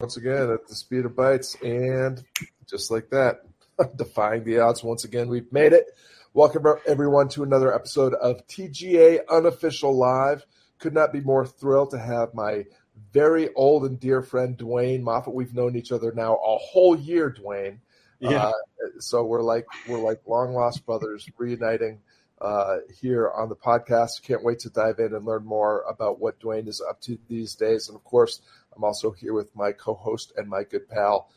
once 0.00 0.16
again 0.16 0.50
at 0.50 0.66
the 0.68 0.74
speed 0.74 1.04
of 1.04 1.16
bites, 1.16 1.56
and 1.62 2.22
just 2.68 2.90
like 2.90 3.08
that, 3.10 3.40
defying 3.96 4.44
the 4.44 4.58
odds 4.58 4.82
once 4.82 5.04
again, 5.04 5.28
we've 5.28 5.52
made 5.52 5.72
it. 5.72 5.86
Welcome 6.34 6.66
everyone 6.86 7.28
to 7.30 7.42
another 7.42 7.74
episode 7.74 8.12
of 8.14 8.46
TGA 8.46 9.20
Unofficial 9.30 9.96
Live. 9.96 10.44
Could 10.78 10.92
not 10.92 11.12
be 11.12 11.20
more 11.20 11.46
thrilled 11.46 11.92
to 11.92 11.98
have 11.98 12.34
my 12.34 12.64
very 13.12 13.52
old 13.54 13.84
and 13.84 13.98
dear 13.98 14.22
friend 14.22 14.58
Dwayne 14.58 15.02
Moffatt. 15.02 15.32
We've 15.32 15.54
known 15.54 15.76
each 15.76 15.92
other 15.92 16.12
now 16.12 16.34
a 16.34 16.58
whole 16.58 16.96
year, 16.96 17.30
Dwayne. 17.30 17.78
Yeah. 18.20 18.48
Uh, 18.48 18.52
so 18.98 19.24
we're 19.24 19.42
like 19.42 19.66
we're 19.88 19.98
like 19.98 20.20
long 20.26 20.52
lost 20.52 20.84
brothers 20.84 21.28
reuniting 21.38 22.00
uh, 22.40 22.78
here 23.00 23.30
on 23.30 23.48
the 23.48 23.56
podcast. 23.56 24.22
Can't 24.22 24.44
wait 24.44 24.58
to 24.60 24.70
dive 24.70 24.98
in 24.98 25.14
and 25.14 25.24
learn 25.24 25.44
more 25.44 25.84
about 25.88 26.20
what 26.20 26.38
Dwayne 26.40 26.68
is 26.68 26.82
up 26.86 27.00
to 27.02 27.18
these 27.28 27.54
days. 27.54 27.88
And 27.88 27.96
of 27.96 28.04
course, 28.04 28.40
I'm 28.76 28.84
also 28.84 29.10
here 29.10 29.32
with 29.32 29.54
my 29.56 29.72
co-host 29.72 30.32
and 30.36 30.48
my 30.48 30.64
good 30.64 30.88
pal, 30.88 31.30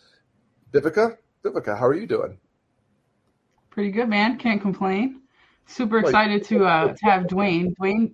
Viveka. 0.71 1.17
Viveka, 1.43 1.77
how 1.77 1.87
are 1.87 1.95
you 1.95 2.05
doing? 2.05 2.37
Pretty 3.69 3.91
good, 3.91 4.09
man. 4.09 4.37
Can't 4.37 4.61
complain. 4.61 5.21
Super 5.67 5.99
excited 5.99 6.43
to 6.45 6.65
uh, 6.65 6.93
to 6.93 7.05
have 7.05 7.23
Dwayne. 7.27 7.75
Dwayne, 7.77 8.13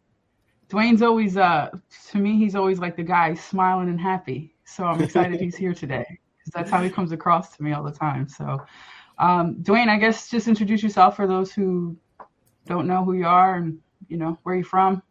Dwayne's 0.69 1.01
always 1.01 1.37
uh 1.37 1.69
to 2.11 2.17
me 2.17 2.37
he's 2.37 2.55
always 2.55 2.79
like 2.79 2.95
the 2.95 3.03
guy 3.03 3.33
smiling 3.33 3.89
and 3.89 3.99
happy. 3.99 4.53
So 4.65 4.83
I'm 4.83 5.01
excited 5.01 5.39
he's 5.39 5.55
here 5.55 5.73
today 5.73 6.05
because 6.37 6.51
that's 6.53 6.69
how 6.69 6.83
he 6.83 6.89
comes 6.89 7.11
across 7.11 7.55
to 7.55 7.63
me 7.63 7.71
all 7.71 7.83
the 7.83 7.91
time. 7.91 8.27
So, 8.27 8.61
um, 9.19 9.55
Dwayne, 9.61 9.87
I 9.87 9.97
guess 9.97 10.29
just 10.29 10.47
introduce 10.47 10.83
yourself 10.83 11.15
for 11.15 11.27
those 11.27 11.53
who 11.53 11.95
don't 12.65 12.87
know 12.87 13.05
who 13.05 13.13
you 13.13 13.25
are 13.25 13.55
and 13.55 13.79
you 14.07 14.17
know 14.17 14.37
where 14.43 14.55
you're 14.55 14.65
from. 14.65 15.01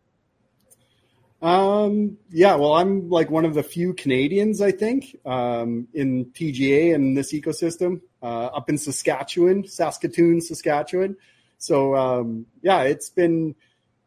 Um, 1.45 2.17
yeah, 2.31 2.55
well, 2.55 2.73
I'm 2.73 3.11
like 3.11 3.31
one 3.31 3.45
of 3.45 3.53
the 3.53 3.63
few 3.63 3.93
Canadians, 3.93 4.63
I 4.63 4.73
think, 4.73 5.15
um, 5.27 5.89
in 5.93 6.25
TGA 6.33 6.95
and 6.95 7.15
this 7.15 7.35
ecosystem 7.35 8.01
uh, 8.23 8.47
up 8.47 8.71
in 8.71 8.79
Saskatchewan, 8.79 9.69
Saskatoon, 9.69 10.41
Saskatchewan. 10.41 11.19
So, 11.59 11.95
um, 11.95 12.47
yeah, 12.63 12.85
it's 12.85 13.11
been 13.11 13.55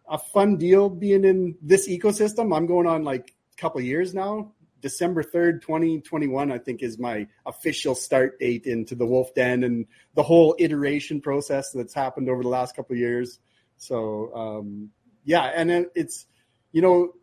a 0.10 0.18
fun 0.18 0.58
deal 0.58 0.90
being 0.90 1.26
in 1.26 1.56
this 1.62 1.88
ecosystem. 1.88 2.58
I'm 2.58 2.66
going 2.66 2.88
on 2.88 3.04
like 3.04 3.36
a 3.54 3.62
couple 3.62 3.82
years 3.82 4.16
now. 4.16 4.54
December 4.82 5.22
3rd, 5.22 5.62
2021, 5.62 6.52
I 6.52 6.58
think, 6.58 6.82
is 6.82 6.98
my 6.98 7.28
official 7.46 7.94
start 7.94 8.40
date 8.40 8.66
into 8.66 8.96
the 8.96 9.06
Wolf 9.06 9.36
Den 9.36 9.64
and 9.64 9.86
the 10.16 10.24
whole 10.24 10.56
iteration 10.58 11.22
process 11.22 11.72
that's 11.72 11.94
happened 11.94 12.30
over 12.30 12.42
the 12.42 12.50
last 12.50 12.76
couple 12.76 12.96
years. 12.96 13.38
So, 13.78 14.34
um, 14.34 14.90
yeah, 15.24 15.44
and 15.44 15.86
it's, 15.94 16.26
you 16.72 16.82
know, 16.82 17.14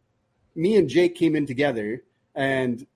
me 0.54 0.76
and 0.76 0.88
Jake 0.88 1.14
came 1.14 1.36
in 1.36 1.46
together 1.46 2.02
and 2.34 2.86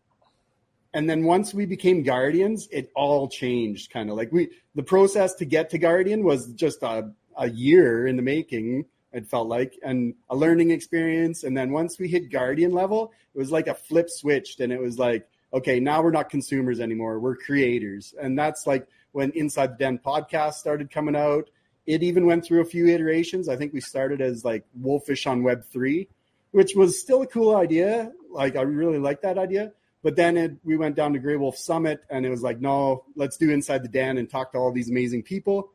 and 0.94 1.08
then 1.08 1.24
once 1.24 1.52
we 1.52 1.66
became 1.66 2.02
guardians 2.02 2.68
it 2.70 2.90
all 2.94 3.28
changed 3.28 3.92
kind 3.92 4.10
of 4.10 4.16
like 4.16 4.32
we 4.32 4.48
the 4.74 4.82
process 4.82 5.34
to 5.34 5.44
get 5.44 5.70
to 5.70 5.78
guardian 5.78 6.24
was 6.24 6.52
just 6.52 6.82
a, 6.82 7.10
a 7.36 7.48
year 7.50 8.06
in 8.06 8.16
the 8.16 8.22
making 8.22 8.84
it 9.12 9.26
felt 9.26 9.48
like 9.48 9.78
and 9.82 10.14
a 10.28 10.36
learning 10.36 10.70
experience. 10.70 11.42
And 11.44 11.56
then 11.56 11.72
once 11.72 11.98
we 11.98 12.08
hit 12.08 12.30
guardian 12.30 12.72
level 12.72 13.12
it 13.34 13.38
was 13.38 13.50
like 13.50 13.66
a 13.66 13.74
flip 13.74 14.10
switched 14.10 14.60
and 14.60 14.72
it 14.72 14.80
was 14.80 14.98
like 14.98 15.28
okay 15.52 15.80
now 15.80 16.02
we're 16.02 16.10
not 16.10 16.28
consumers 16.28 16.80
anymore 16.80 17.18
we're 17.18 17.36
creators. 17.36 18.14
And 18.20 18.38
that's 18.38 18.66
like 18.66 18.86
when 19.12 19.30
inside 19.32 19.72
the 19.72 19.84
den 19.84 19.98
podcast 19.98 20.54
started 20.54 20.90
coming 20.90 21.16
out. 21.16 21.50
It 21.86 22.02
even 22.02 22.26
went 22.26 22.44
through 22.44 22.60
a 22.60 22.66
few 22.66 22.86
iterations. 22.86 23.48
I 23.48 23.56
think 23.56 23.72
we 23.72 23.80
started 23.80 24.20
as 24.20 24.44
like 24.44 24.66
wolfish 24.74 25.26
on 25.26 25.42
web 25.42 25.64
3 25.64 26.06
which 26.50 26.74
was 26.74 27.00
still 27.00 27.22
a 27.22 27.26
cool 27.26 27.56
idea. 27.56 28.12
Like 28.30 28.56
I 28.56 28.62
really 28.62 28.98
like 28.98 29.22
that 29.22 29.38
idea. 29.38 29.72
But 30.02 30.16
then 30.16 30.36
it, 30.36 30.52
we 30.64 30.76
went 30.76 30.94
down 30.94 31.12
to 31.14 31.18
Grey 31.18 31.36
Wolf 31.36 31.56
Summit, 31.56 32.00
and 32.08 32.24
it 32.24 32.30
was 32.30 32.42
like, 32.42 32.60
no, 32.60 33.04
let's 33.16 33.36
do 33.36 33.50
Inside 33.50 33.82
the 33.82 33.88
Den 33.88 34.16
and 34.16 34.30
talk 34.30 34.52
to 34.52 34.58
all 34.58 34.70
these 34.70 34.88
amazing 34.88 35.24
people. 35.24 35.72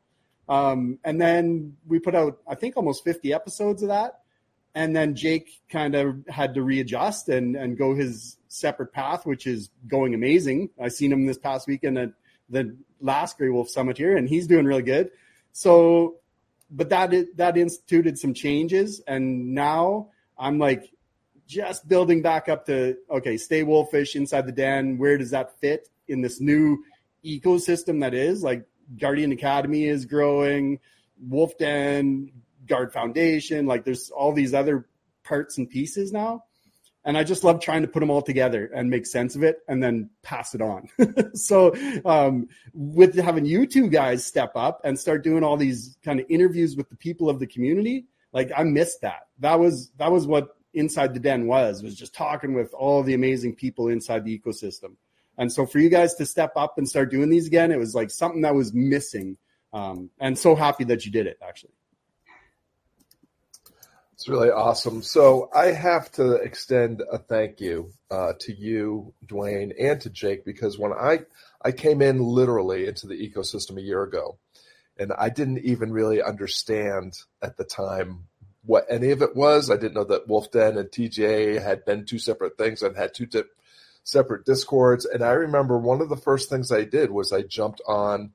Um, 0.47 0.99
and 1.03 1.19
then 1.19 1.75
we 1.87 1.99
put 1.99 2.15
out, 2.15 2.39
I 2.47 2.55
think, 2.55 2.77
almost 2.77 3.03
50 3.03 3.33
episodes 3.33 3.81
of 3.81 3.89
that. 3.89 4.21
And 4.75 4.95
then 4.95 5.15
Jake 5.15 5.61
kind 5.69 5.93
of 5.93 6.25
had 6.27 6.55
to 6.55 6.63
readjust 6.63 7.29
and, 7.29 7.55
and 7.55 7.77
go 7.77 7.93
his 7.93 8.37
separate 8.47 8.91
path, 8.91 9.25
which 9.25 9.45
is 9.45 9.69
going 9.87 10.13
amazing. 10.13 10.69
I 10.81 10.87
seen 10.87 11.11
him 11.11 11.25
this 11.25 11.37
past 11.37 11.67
weekend 11.67 11.97
at 11.97 12.13
the 12.49 12.75
last 12.99 13.37
Grey 13.37 13.49
Wolf 13.49 13.69
Summit 13.69 13.97
here, 13.97 14.17
and 14.17 14.27
he's 14.27 14.47
doing 14.47 14.65
really 14.65 14.81
good. 14.81 15.11
So, 15.51 16.15
but 16.71 16.89
that 16.89 17.13
that 17.35 17.57
instituted 17.57 18.17
some 18.17 18.33
changes, 18.33 19.01
and 19.05 19.53
now 19.53 20.09
I'm 20.43 20.59
like 20.59 20.91
just 21.47 21.87
building 21.87 22.21
back 22.21 22.49
up 22.49 22.65
to 22.65 22.97
okay, 23.09 23.37
stay 23.37 23.63
wolfish 23.63 24.15
inside 24.15 24.45
the 24.45 24.51
den. 24.51 24.97
Where 24.97 25.17
does 25.17 25.31
that 25.31 25.59
fit 25.59 25.87
in 26.07 26.21
this 26.21 26.41
new 26.41 26.83
ecosystem 27.23 28.01
that 28.01 28.13
is 28.13 28.43
like 28.43 28.65
Guardian 28.99 29.31
Academy 29.31 29.85
is 29.85 30.05
growing, 30.05 30.79
Wolf 31.17 31.57
Den, 31.57 32.31
Guard 32.67 32.91
Foundation, 32.91 33.65
like 33.65 33.85
there's 33.85 34.09
all 34.09 34.33
these 34.33 34.53
other 34.53 34.87
parts 35.23 35.57
and 35.57 35.69
pieces 35.69 36.11
now. 36.11 36.43
And 37.05 37.17
I 37.17 37.23
just 37.25 37.43
love 37.43 37.59
trying 37.59 37.81
to 37.81 37.87
put 37.87 37.99
them 37.99 38.09
all 38.09 38.21
together 38.21 38.69
and 38.73 38.89
make 38.89 39.05
sense 39.05 39.35
of 39.35 39.43
it 39.43 39.59
and 39.67 39.83
then 39.83 40.09
pass 40.21 40.55
it 40.55 40.61
on. 40.61 40.87
so, 41.33 41.75
um, 42.05 42.47
with 42.73 43.15
having 43.15 43.45
you 43.45 43.67
two 43.67 43.89
guys 43.89 44.25
step 44.25 44.53
up 44.55 44.79
and 44.85 44.97
start 44.97 45.21
doing 45.21 45.43
all 45.43 45.57
these 45.57 45.97
kind 46.03 46.21
of 46.21 46.25
interviews 46.29 46.77
with 46.77 46.89
the 46.89 46.95
people 46.95 47.29
of 47.29 47.39
the 47.39 47.47
community, 47.47 48.05
like 48.33 48.51
I 48.55 48.63
missed 48.63 49.01
that. 49.01 49.27
That 49.39 49.59
was 49.59 49.91
that 49.97 50.11
was 50.11 50.27
what 50.27 50.57
inside 50.73 51.13
the 51.13 51.19
den 51.19 51.45
was 51.47 51.83
was 51.83 51.95
just 51.95 52.13
talking 52.13 52.53
with 52.53 52.73
all 52.73 53.03
the 53.03 53.13
amazing 53.13 53.55
people 53.55 53.87
inside 53.87 54.25
the 54.25 54.37
ecosystem. 54.37 54.95
And 55.37 55.51
so 55.51 55.65
for 55.65 55.79
you 55.79 55.89
guys 55.89 56.15
to 56.15 56.25
step 56.25 56.53
up 56.55 56.77
and 56.77 56.87
start 56.87 57.09
doing 57.09 57.29
these 57.29 57.47
again, 57.47 57.71
it 57.71 57.79
was 57.79 57.95
like 57.95 58.11
something 58.11 58.41
that 58.41 58.53
was 58.53 58.73
missing. 58.73 59.37
Um, 59.71 60.09
and 60.19 60.37
so 60.37 60.55
happy 60.55 60.83
that 60.85 61.05
you 61.05 61.11
did 61.11 61.27
it 61.27 61.37
actually. 61.47 61.73
It's 64.13 64.29
really 64.29 64.51
awesome. 64.51 65.01
So 65.01 65.49
I 65.53 65.71
have 65.71 66.11
to 66.13 66.35
extend 66.35 67.01
a 67.11 67.17
thank 67.17 67.59
you 67.59 67.91
uh, 68.09 68.33
to 68.39 68.53
you, 68.53 69.13
Dwayne, 69.25 69.73
and 69.77 69.99
to 70.01 70.09
Jake 70.09 70.45
because 70.45 70.77
when 70.77 70.93
I 70.93 71.21
I 71.61 71.71
came 71.71 72.01
in 72.01 72.19
literally 72.19 72.87
into 72.87 73.07
the 73.07 73.15
ecosystem 73.15 73.77
a 73.77 73.81
year 73.81 74.03
ago, 74.03 74.37
and 75.03 75.13
I 75.13 75.29
didn't 75.29 75.59
even 75.59 75.91
really 75.91 76.21
understand 76.21 77.13
at 77.41 77.57
the 77.57 77.63
time 77.63 78.27
what 78.65 78.85
any 78.89 79.11
of 79.11 79.21
it 79.21 79.35
was. 79.35 79.69
I 79.69 79.75
didn't 79.75 79.95
know 79.95 80.05
that 80.05 80.27
Wolf 80.27 80.49
Den 80.51 80.77
and 80.77 80.89
TGA 80.89 81.61
had 81.61 81.85
been 81.85 82.05
two 82.05 82.17
separate 82.17 82.57
things 82.57 82.81
and 82.81 82.95
had 82.95 83.13
two 83.13 83.25
dip, 83.25 83.49
separate 84.03 84.45
discords. 84.45 85.05
And 85.05 85.23
I 85.23 85.31
remember 85.31 85.77
one 85.77 86.01
of 86.01 86.09
the 86.09 86.17
first 86.17 86.49
things 86.49 86.71
I 86.71 86.85
did 86.85 87.11
was 87.11 87.33
I 87.33 87.41
jumped 87.41 87.81
on 87.87 88.31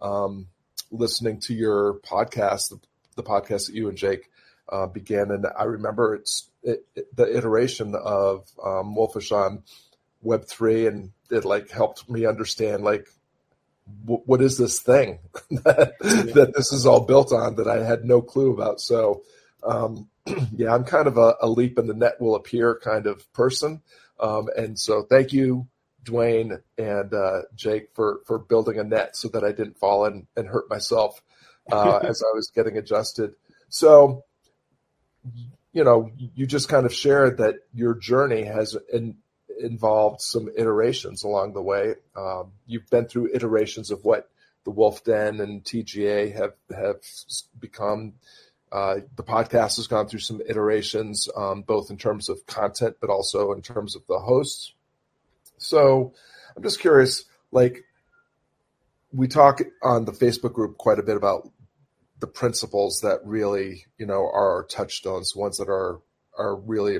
um, 0.00 0.46
listening 0.90 1.40
to 1.40 1.54
your 1.54 1.94
podcast, 1.94 2.70
the, 2.70 2.80
the, 3.16 3.22
podcast 3.22 3.66
that 3.66 3.74
you 3.74 3.88
and 3.88 3.98
Jake 3.98 4.30
uh, 4.68 4.86
began, 4.86 5.30
and 5.30 5.46
I 5.58 5.64
remember 5.64 6.14
it's 6.14 6.48
it, 6.62 6.86
it, 6.94 7.14
the 7.16 7.36
iteration 7.36 7.94
of 7.94 8.48
um, 8.64 8.94
Wolfish 8.94 9.32
on 9.32 9.62
Web 10.22 10.46
three, 10.46 10.86
and 10.86 11.10
it 11.30 11.44
like 11.44 11.70
helped 11.70 12.08
me 12.08 12.26
understand 12.26 12.82
like 12.82 13.08
what 14.04 14.40
is 14.40 14.58
this 14.58 14.80
thing 14.80 15.18
that, 15.50 15.94
that 16.34 16.52
this 16.56 16.72
is 16.72 16.86
all 16.86 17.00
built 17.00 17.32
on 17.32 17.56
that 17.56 17.68
I 17.68 17.84
had 17.84 18.04
no 18.04 18.22
clue 18.22 18.52
about. 18.52 18.80
So, 18.80 19.22
um, 19.62 20.08
yeah, 20.56 20.74
I'm 20.74 20.84
kind 20.84 21.06
of 21.06 21.18
a, 21.18 21.36
a, 21.40 21.48
leap 21.48 21.78
in 21.78 21.86
the 21.86 21.94
net 21.94 22.20
will 22.20 22.34
appear 22.34 22.78
kind 22.82 23.06
of 23.06 23.30
person. 23.32 23.82
Um, 24.18 24.48
and 24.56 24.78
so 24.78 25.02
thank 25.02 25.32
you, 25.32 25.68
Dwayne 26.02 26.60
and 26.78 27.12
uh, 27.12 27.42
Jake 27.54 27.88
for, 27.94 28.20
for 28.26 28.38
building 28.38 28.78
a 28.78 28.84
net 28.84 29.16
so 29.16 29.28
that 29.28 29.44
I 29.44 29.52
didn't 29.52 29.78
fall 29.78 30.06
in 30.06 30.26
and 30.36 30.48
hurt 30.48 30.70
myself 30.70 31.20
uh, 31.70 31.98
as 32.02 32.22
I 32.22 32.34
was 32.34 32.50
getting 32.54 32.78
adjusted. 32.78 33.34
So, 33.68 34.24
you 35.72 35.84
know, 35.84 36.10
you 36.16 36.46
just 36.46 36.68
kind 36.68 36.86
of 36.86 36.94
shared 36.94 37.38
that 37.38 37.56
your 37.72 37.94
journey 37.94 38.44
has 38.44 38.76
in, 38.92 39.16
involved 39.60 40.20
some 40.20 40.48
iterations 40.56 41.24
along 41.24 41.52
the 41.52 41.62
way. 41.62 41.94
Um, 42.16 42.52
you've 42.66 42.88
been 42.90 43.06
through 43.06 43.34
iterations 43.34 43.90
of 43.90 44.04
what 44.04 44.28
the 44.64 44.70
Wolf 44.70 45.04
Den 45.04 45.40
and 45.40 45.62
TGA 45.62 46.34
have 46.34 46.54
have 46.74 46.96
become. 47.58 48.14
Uh, 48.72 49.00
the 49.14 49.22
podcast 49.22 49.76
has 49.76 49.86
gone 49.86 50.08
through 50.08 50.18
some 50.18 50.40
iterations, 50.48 51.28
um, 51.36 51.62
both 51.62 51.90
in 51.90 51.96
terms 51.96 52.28
of 52.28 52.44
content, 52.46 52.96
but 53.00 53.08
also 53.08 53.52
in 53.52 53.62
terms 53.62 53.94
of 53.94 54.04
the 54.08 54.18
hosts. 54.18 54.72
So, 55.58 56.12
I'm 56.56 56.62
just 56.62 56.80
curious, 56.80 57.24
like 57.52 57.84
we 59.12 59.28
talk 59.28 59.60
on 59.82 60.06
the 60.06 60.12
Facebook 60.12 60.52
group 60.52 60.76
quite 60.76 60.98
a 60.98 61.04
bit 61.04 61.16
about 61.16 61.48
the 62.18 62.26
principles 62.26 63.00
that 63.02 63.20
really, 63.24 63.84
you 63.98 64.06
know, 64.06 64.22
are 64.22 64.56
our 64.56 64.64
touchstones, 64.64 65.36
ones 65.36 65.58
that 65.58 65.68
are 65.68 66.00
are 66.38 66.56
really 66.56 66.94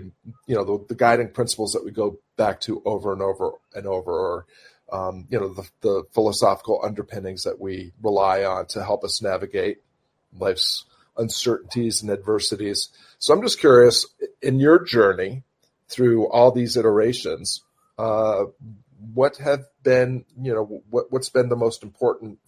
you 0.47 0.55
know 0.55 0.65
the, 0.65 0.85
the, 0.89 0.95
guiding 0.95 1.29
principles 1.31 1.73
that 1.73 1.85
we 1.85 1.91
go 1.91 2.19
back 2.37 2.61
to 2.61 2.83
over 2.85 3.13
and 3.13 3.23
over 3.23 3.53
and 3.75 3.87
over 3.87 4.13
or 4.13 4.47
um, 4.93 5.27
you 5.31 5.39
know 5.39 5.49
the, 5.49 5.69
the, 5.81 6.05
philosophical 6.13 6.81
underpinnings 6.85 7.45
that 7.45 7.61
we 7.61 7.93
rely 8.03 8.45
on 8.45 8.67
to 8.67 8.85
help 8.85 9.05
us 9.05 9.23
navigate 9.23 9.79
life's 10.39 10.85
uncertainties 11.17 12.03
and 12.03 12.11
adversities. 12.11 12.89
So 13.19 13.33
i'm 13.33 13.43
just 13.43 13.61
curious 13.61 14.07
in 14.43 14.59
your 14.59 14.85
journey 14.85 15.43
through 15.89 16.29
all 16.29 16.51
these 16.51 16.77
iterations 16.77 17.63
uh, 17.99 18.45
what 19.13 19.37
have 19.37 19.67
been, 19.83 20.25
you 20.41 20.55
know, 20.55 20.83
what, 20.91 21.13
what's 21.13 21.29
been 21.29 21.49
the 21.49 21.57
most 21.57 21.83
important 21.83 22.39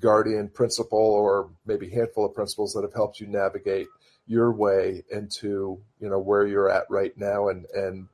guardian 0.00 0.48
principle 0.48 0.98
or 0.98 1.50
maybe 1.64 1.88
handful 1.90 2.26
of 2.26 2.34
principles 2.34 2.74
that 2.74 2.82
have 2.82 2.94
helped 2.94 3.18
you 3.18 3.26
navigate 3.26 3.88
your 4.26 4.52
way 4.52 5.04
into, 5.10 5.80
you 6.00 6.08
know, 6.08 6.18
where 6.18 6.46
you're 6.46 6.70
at 6.70 6.84
right 6.90 7.16
now 7.16 7.48
and, 7.48 7.66
and, 7.74 8.08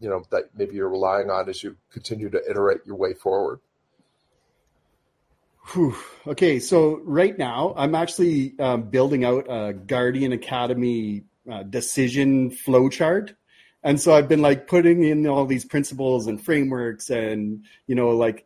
you 0.00 0.08
know, 0.08 0.22
that 0.30 0.50
maybe 0.54 0.76
you're 0.76 0.88
relying 0.88 1.30
on 1.30 1.48
as 1.48 1.62
you 1.62 1.76
continue 1.90 2.28
to 2.30 2.42
iterate 2.48 2.80
your 2.84 2.96
way 2.96 3.14
forward? 3.14 3.60
Whew. 5.72 5.96
Okay, 6.26 6.60
so 6.60 7.00
right 7.04 7.36
now 7.36 7.74
I'm 7.76 7.94
actually 7.94 8.54
um, 8.58 8.82
building 8.82 9.24
out 9.24 9.46
a 9.48 9.72
Guardian 9.72 10.32
Academy 10.32 11.24
uh, 11.50 11.62
decision 11.64 12.50
flowchart 12.50 13.34
and 13.86 14.00
so 14.00 14.12
I've 14.12 14.28
been 14.28 14.42
like 14.42 14.66
putting 14.66 15.04
in 15.04 15.28
all 15.28 15.46
these 15.46 15.64
principles 15.64 16.26
and 16.26 16.44
frameworks 16.44 17.08
and, 17.08 17.64
you 17.86 17.94
know, 17.94 18.08
like, 18.08 18.44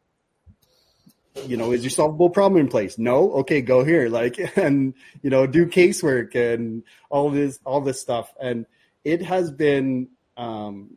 you 1.47 1.57
know, 1.57 1.73
is 1.73 1.83
your 1.83 1.91
solvable 1.91 2.31
problem 2.31 2.61
in 2.61 2.69
place? 2.69 2.99
No. 2.99 3.33
Okay, 3.35 3.61
go 3.61 3.85
here. 3.85 4.09
Like, 4.21 4.39
and, 4.57 4.95
you 5.23 5.31
know, 5.31 5.47
do 5.47 5.67
casework 5.67 6.35
and 6.35 6.83
all 7.09 7.31
this, 7.31 7.59
all 7.65 7.81
this 7.81 8.01
stuff. 8.01 8.35
And 8.41 8.67
it 9.05 9.23
has 9.23 9.51
been, 9.51 10.09
um, 10.37 10.97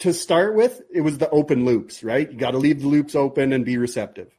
to 0.00 0.14
start 0.14 0.54
with, 0.54 0.80
it 0.92 1.02
was 1.02 1.18
the 1.18 1.28
open 1.30 1.64
loops, 1.64 2.02
right? 2.02 2.30
You 2.30 2.38
got 2.38 2.52
to 2.52 2.58
leave 2.58 2.80
the 2.80 2.88
loops 2.88 3.14
open 3.14 3.52
and 3.52 3.64
be 3.64 3.76
receptive. 3.76 4.32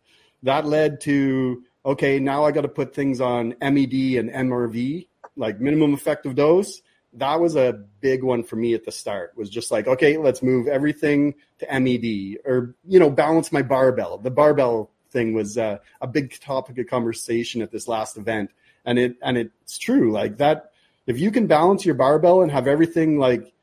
That 0.44 0.66
led 0.66 1.02
to, 1.02 1.64
okay, 1.86 2.20
now 2.20 2.44
I 2.44 2.52
got 2.52 2.62
to 2.62 2.68
put 2.68 2.96
things 2.96 3.22
on 3.22 3.50
MED 3.62 4.18
and 4.18 4.32
MRV, 4.32 5.08
like 5.38 5.62
minimum 5.62 5.94
effective 5.94 6.36
dose 6.36 6.82
that 7.14 7.40
was 7.40 7.56
a 7.56 7.74
big 8.00 8.24
one 8.24 8.44
for 8.44 8.56
me 8.56 8.74
at 8.74 8.86
the 8.86 8.92
start 8.92 9.34
was 9.36 9.50
just 9.50 9.70
like 9.70 9.88
okay 9.88 10.18
let's 10.18 10.42
move 10.42 10.68
everything 10.68 11.34
to 11.62 11.80
med 11.80 12.38
or 12.46 12.76
you 12.88 13.00
know 13.00 13.10
balance 13.10 13.52
my 13.52 13.62
barbell. 13.62 14.18
The 14.18 14.32
barbell 14.32 14.92
thing 15.12 15.34
was 15.34 15.58
uh, 15.58 15.78
a 16.02 16.08
big 16.08 16.40
topic 16.40 16.78
of 16.78 16.88
conversation 16.88 17.62
at 17.62 17.72
this 17.72 17.88
last 17.88 18.18
event. 18.18 18.52
And 18.86 18.98
it 18.98 19.16
and 19.22 19.38
it's 19.38 19.78
true 19.78 20.12
like 20.12 20.38
that 20.38 20.72
if 21.08 21.20
you 21.20 21.32
can 21.32 21.48
balance 21.48 21.86
your 21.86 21.96
barbell 21.96 22.42
and 22.42 22.52
have 22.52 22.68
everything 22.68 23.20
like 23.20 23.54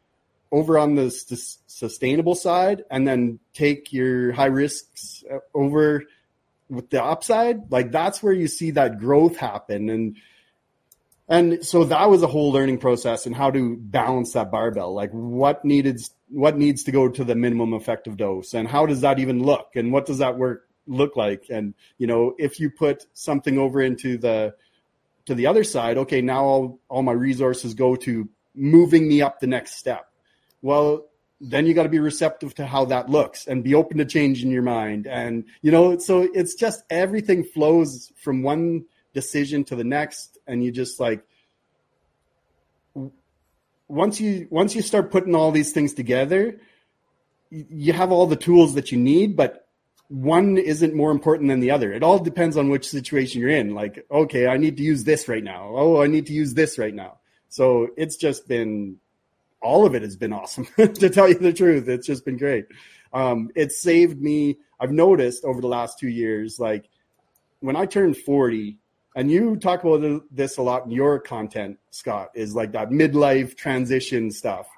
over 0.51 0.79
on 0.79 0.95
the 0.95 1.11
sustainable 1.11 2.35
side 2.35 2.85
and 2.91 3.07
then 3.07 3.39
take 3.53 3.93
your 3.93 4.33
high 4.33 4.47
risks 4.47 5.25
uh, 5.31 5.39
over 5.55 6.05
with 6.71 6.89
the 6.91 7.03
upside 7.03 7.71
like 7.71 7.91
that's 7.91 8.23
where 8.23 8.33
you 8.33 8.47
see 8.47 8.71
that 8.73 9.01
growth 9.01 9.37
happen. 9.37 9.91
And 9.91 10.17
and 11.29 11.65
so 11.65 11.85
that 11.85 12.09
was 12.09 12.23
a 12.23 12.27
whole 12.27 12.51
learning 12.53 12.79
process 12.79 13.27
and 13.27 13.37
how 13.37 13.51
to 13.51 13.77
balance 13.77 14.33
that 14.33 14.51
barbell. 14.51 14.95
Like 14.95 15.11
what 15.11 15.65
needed 15.65 16.01
what 16.31 16.57
needs 16.57 16.85
to 16.85 16.93
go 16.93 17.09
to 17.09 17.25
the 17.25 17.35
minimum 17.35 17.75
effective 17.75 18.17
dose? 18.17 18.55
And 18.55 18.67
how 18.67 18.87
does 18.87 19.03
that 19.03 19.19
even 19.19 19.43
look? 19.43 19.71
And 19.75 19.93
what 19.93 20.07
does 20.07 20.19
that 20.19 20.39
work 20.39 20.69
look 20.87 21.17
like? 21.17 21.45
And 21.51 21.75
you 21.99 22.07
know 22.07 22.35
if 22.39 22.59
you 22.59 22.71
put 22.71 23.07
something 23.13 23.59
over 23.59 23.83
into 23.83 24.17
the 24.17 24.55
to 25.27 25.35
the 25.35 25.47
other 25.47 25.65
side 25.65 25.99
okay 25.99 26.23
now 26.23 26.43
all, 26.45 26.81
all 26.89 27.03
my 27.03 27.13
resources 27.13 27.75
go 27.75 27.95
to 27.97 28.27
moving 28.55 29.07
me 29.07 29.21
up 29.21 29.39
the 29.39 29.47
next 29.47 29.77
step. 29.77 30.11
Well 30.63 31.05
then 31.41 31.67
you 31.67 31.75
got 31.75 31.85
to 31.85 31.89
be 31.89 32.01
receptive 32.01 32.55
to 32.55 32.67
how 32.67 32.87
that 32.87 33.09
looks 33.09 33.47
and 33.47 33.63
be 33.63 33.75
open 33.75 33.99
to 33.99 34.05
change 34.05 34.43
in 34.43 34.51
your 34.51 34.63
mind. 34.63 35.07
And 35.07 35.45
you 35.61 35.71
know 35.71 35.99
so 35.99 36.27
it's 36.33 36.55
just 36.55 36.85
everything 36.89 37.45
flows 37.45 38.11
from 38.17 38.43
one 38.43 38.87
decision 39.13 39.65
to 39.65 39.77
the 39.77 39.85
next 39.85 40.38
and 40.49 40.65
you 40.65 40.73
just 40.73 40.99
like 40.99 41.25
once 43.87 44.21
you 44.21 44.49
once 44.51 44.75
you 44.75 44.83
start 44.83 45.11
putting 45.11 45.35
all 45.35 45.51
these 45.53 45.73
things 45.73 45.95
together 45.95 46.59
you 47.51 47.93
have 47.93 48.13
all 48.13 48.27
the 48.27 48.37
tools 48.37 48.75
that 48.75 48.91
you 48.93 48.99
need 48.99 49.37
but 49.37 49.67
one 50.09 50.57
isn't 50.57 50.95
more 50.95 51.11
important 51.11 51.51
than 51.51 51.61
the 51.61 51.71
other. 51.71 51.93
It 51.93 52.03
all 52.03 52.19
depends 52.19 52.57
on 52.57 52.71
which 52.71 52.89
situation 52.89 53.43
you're 53.43 53.51
in. 53.51 53.75
Like 53.75 54.07
okay 54.11 54.47
i 54.47 54.57
need 54.57 54.77
to 54.79 54.83
use 54.83 55.05
this 55.05 55.29
right 55.29 55.45
now. 55.45 55.73
Oh 55.75 56.03
i 56.03 56.07
need 56.07 56.27
to 56.27 56.33
use 56.33 56.55
this 56.55 56.79
right 56.79 56.95
now. 56.95 57.19
So 57.49 57.89
it's 57.97 58.17
just 58.17 58.49
been 58.49 58.97
all 59.61 59.87
of 59.87 59.95
it 59.95 60.03
has 60.03 60.17
been 60.17 60.33
awesome 60.33 60.67
to 60.77 61.11
tell 61.11 61.29
you 61.29 61.35
the 61.35 61.53
truth. 61.53 61.89
It's 61.89 62.07
just 62.07 62.25
been 62.25 62.39
great. 62.39 62.67
Um, 63.13 63.51
it 63.55 63.73
saved 63.73 64.21
me 64.21 64.59
i've 64.81 64.93
noticed 64.93 65.45
over 65.45 65.61
the 65.61 65.69
last 65.69 65.99
two 65.99 66.09
years 66.09 66.59
like 66.59 66.89
when 67.61 67.77
i 67.77 67.87
turned 67.87 68.17
40 68.17 68.79
and 69.19 69.33
you 69.33 69.57
talk 69.57 69.83
about 69.83 70.23
this 70.31 70.59
a 70.59 70.63
lot 70.63 70.85
in 70.85 70.93
your 70.93 71.19
content, 71.19 71.77
Scott, 71.91 72.31
is 72.35 72.55
like 72.55 72.71
that 72.71 72.91
midlife 72.91 73.57
transition 73.57 74.31
stuff. 74.31 74.69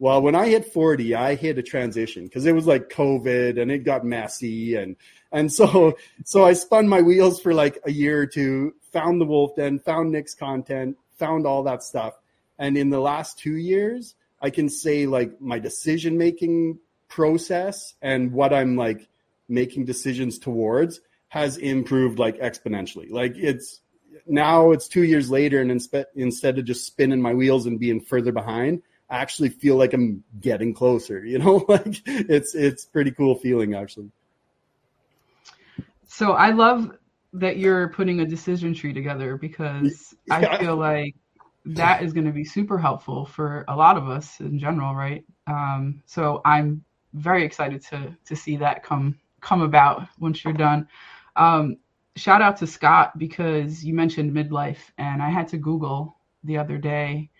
Well, 0.00 0.20
when 0.20 0.34
I 0.34 0.48
hit 0.48 0.72
40, 0.72 1.14
I 1.14 1.36
hit 1.36 1.58
a 1.58 1.62
transition 1.62 2.24
because 2.24 2.44
it 2.44 2.56
was 2.56 2.66
like 2.66 2.90
COVID 2.90 3.62
and 3.62 3.70
it 3.70 3.84
got 3.84 4.04
messy 4.04 4.74
and 4.74 4.96
and 5.30 5.52
so 5.52 5.96
so 6.24 6.44
I 6.44 6.54
spun 6.54 6.88
my 6.88 7.02
wheels 7.02 7.40
for 7.40 7.54
like 7.54 7.78
a 7.84 7.92
year 7.92 8.20
or 8.20 8.26
two, 8.26 8.74
found 8.90 9.20
the 9.20 9.26
Wolf 9.26 9.54
Den, 9.54 9.78
found 9.78 10.10
Nick's 10.10 10.34
content, 10.34 10.98
found 11.16 11.46
all 11.46 11.62
that 11.62 11.84
stuff. 11.84 12.14
And 12.58 12.76
in 12.76 12.90
the 12.90 12.98
last 12.98 13.38
two 13.38 13.58
years, 13.58 14.16
I 14.42 14.50
can 14.50 14.68
say 14.68 15.06
like 15.06 15.40
my 15.40 15.60
decision 15.60 16.18
making 16.18 16.80
process 17.06 17.94
and 18.02 18.32
what 18.32 18.52
I'm 18.52 18.74
like 18.74 19.06
making 19.48 19.84
decisions 19.84 20.40
towards 20.40 21.00
has 21.28 21.58
improved 21.58 22.18
like 22.18 22.38
exponentially. 22.38 23.08
Like 23.08 23.36
it's 23.36 23.82
now 24.26 24.72
it's 24.72 24.88
two 24.88 25.04
years 25.04 25.30
later, 25.30 25.60
and 25.60 25.70
inspe- 25.70 26.06
instead 26.14 26.58
of 26.58 26.64
just 26.64 26.86
spinning 26.86 27.20
my 27.20 27.34
wheels 27.34 27.66
and 27.66 27.78
being 27.78 28.00
further 28.00 28.32
behind, 28.32 28.82
I 29.10 29.18
actually 29.18 29.50
feel 29.50 29.76
like 29.76 29.92
I'm 29.92 30.24
getting 30.40 30.74
closer. 30.74 31.24
You 31.24 31.38
know, 31.38 31.64
like 31.68 32.02
it's 32.06 32.54
it's 32.54 32.84
pretty 32.84 33.10
cool 33.10 33.36
feeling 33.36 33.74
actually. 33.74 34.10
So 36.06 36.32
I 36.32 36.50
love 36.50 36.96
that 37.32 37.56
you're 37.56 37.88
putting 37.88 38.20
a 38.20 38.26
decision 38.26 38.74
tree 38.74 38.92
together 38.92 39.36
because 39.36 40.14
yeah. 40.26 40.36
I 40.36 40.58
feel 40.58 40.76
like 40.76 41.16
that 41.66 42.02
is 42.02 42.12
going 42.12 42.26
to 42.26 42.32
be 42.32 42.44
super 42.44 42.78
helpful 42.78 43.26
for 43.26 43.64
a 43.68 43.76
lot 43.76 43.96
of 43.96 44.08
us 44.08 44.38
in 44.40 44.58
general, 44.58 44.94
right? 44.94 45.24
Um, 45.46 46.02
so 46.06 46.40
I'm 46.44 46.84
very 47.12 47.44
excited 47.44 47.82
to 47.86 48.16
to 48.26 48.36
see 48.36 48.56
that 48.58 48.82
come 48.82 49.18
come 49.40 49.62
about 49.62 50.08
once 50.18 50.44
you're 50.44 50.52
done. 50.52 50.88
Um, 51.36 51.78
shout 52.16 52.42
out 52.42 52.56
to 52.58 52.66
Scott 52.66 53.18
because 53.18 53.84
you 53.84 53.94
mentioned 53.94 54.32
midlife, 54.32 54.78
and 54.98 55.22
I 55.22 55.30
had 55.30 55.48
to 55.48 55.56
Google 55.56 56.16
the 56.44 56.58
other 56.58 56.78
day 56.78 57.30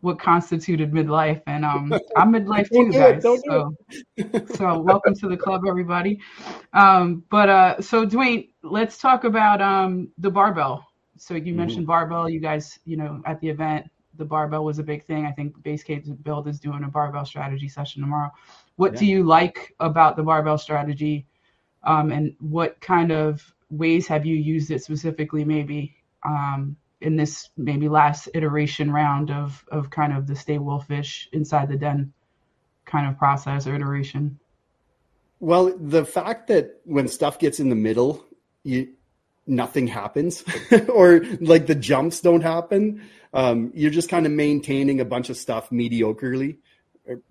what 0.00 0.18
constituted 0.18 0.92
midlife, 0.92 1.42
and 1.46 1.64
um, 1.64 1.92
I'm 2.16 2.32
midlife 2.32 2.68
too, 2.70 2.92
guys. 2.92 3.22
So, 3.22 3.74
so 4.54 4.78
welcome 4.80 5.14
to 5.16 5.28
the 5.28 5.36
club, 5.36 5.62
everybody. 5.66 6.20
Um, 6.72 7.24
but 7.30 7.48
uh, 7.48 7.80
so 7.80 8.06
Dwayne, 8.06 8.50
let's 8.62 8.98
talk 8.98 9.24
about 9.24 9.60
um 9.60 10.08
the 10.18 10.30
barbell. 10.30 10.86
So 11.18 11.34
you 11.34 11.40
mm-hmm. 11.40 11.56
mentioned 11.56 11.86
barbell. 11.86 12.28
You 12.28 12.40
guys, 12.40 12.78
you 12.84 12.96
know, 12.96 13.22
at 13.26 13.40
the 13.40 13.48
event, 13.48 13.90
the 14.16 14.24
barbell 14.24 14.64
was 14.64 14.78
a 14.78 14.82
big 14.82 15.04
thing. 15.04 15.26
I 15.26 15.32
think 15.32 15.60
Base 15.62 15.82
Case 15.82 16.08
Build 16.08 16.48
is 16.48 16.60
doing 16.60 16.84
a 16.84 16.88
barbell 16.88 17.24
strategy 17.24 17.68
session 17.68 18.02
tomorrow. 18.02 18.30
What 18.76 18.92
yeah. 18.94 18.98
do 18.98 19.06
you 19.06 19.24
like 19.24 19.74
about 19.80 20.16
the 20.16 20.22
barbell 20.22 20.58
strategy? 20.58 21.26
Um, 21.84 22.10
and 22.10 22.34
what 22.40 22.80
kind 22.80 23.12
of 23.12 23.54
ways 23.70 24.06
have 24.06 24.26
you 24.26 24.36
used 24.36 24.70
it 24.70 24.82
specifically 24.82 25.44
maybe 25.44 25.96
um, 26.24 26.76
in 27.00 27.16
this 27.16 27.50
maybe 27.56 27.88
last 27.88 28.28
iteration 28.34 28.90
round 28.90 29.30
of 29.30 29.64
of 29.70 29.90
kind 29.90 30.12
of 30.12 30.26
the 30.26 30.36
stay 30.36 30.58
wolfish 30.58 31.28
inside 31.32 31.68
the 31.68 31.76
den 31.76 32.12
kind 32.84 33.08
of 33.08 33.18
process 33.18 33.66
or 33.66 33.74
iteration? 33.74 34.38
Well 35.40 35.76
the 35.76 36.04
fact 36.04 36.48
that 36.48 36.80
when 36.84 37.08
stuff 37.08 37.38
gets 37.38 37.60
in 37.60 37.68
the 37.68 37.76
middle 37.76 38.24
you 38.62 38.88
nothing 39.46 39.86
happens 39.86 40.42
or 40.88 41.24
like 41.40 41.66
the 41.66 41.74
jumps 41.74 42.20
don't 42.20 42.42
happen 42.42 43.02
um, 43.32 43.70
you're 43.74 43.90
just 43.90 44.08
kind 44.08 44.26
of 44.26 44.32
maintaining 44.32 45.00
a 45.00 45.04
bunch 45.04 45.30
of 45.30 45.36
stuff 45.36 45.70
mediocrely 45.70 46.56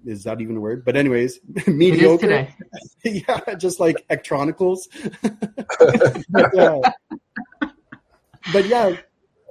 is 0.06 0.24
that 0.24 0.42
even 0.42 0.58
a 0.58 0.60
word? 0.60 0.86
But 0.86 0.96
anyways, 0.96 1.40
mediocre. 1.68 2.48
yeah, 3.04 3.56
just 3.56 3.80
like 3.80 4.06
electronicals. 4.10 4.88
but, 6.30 6.58
uh, 6.58 6.82
but 8.54 8.66
yeah, 8.66 8.96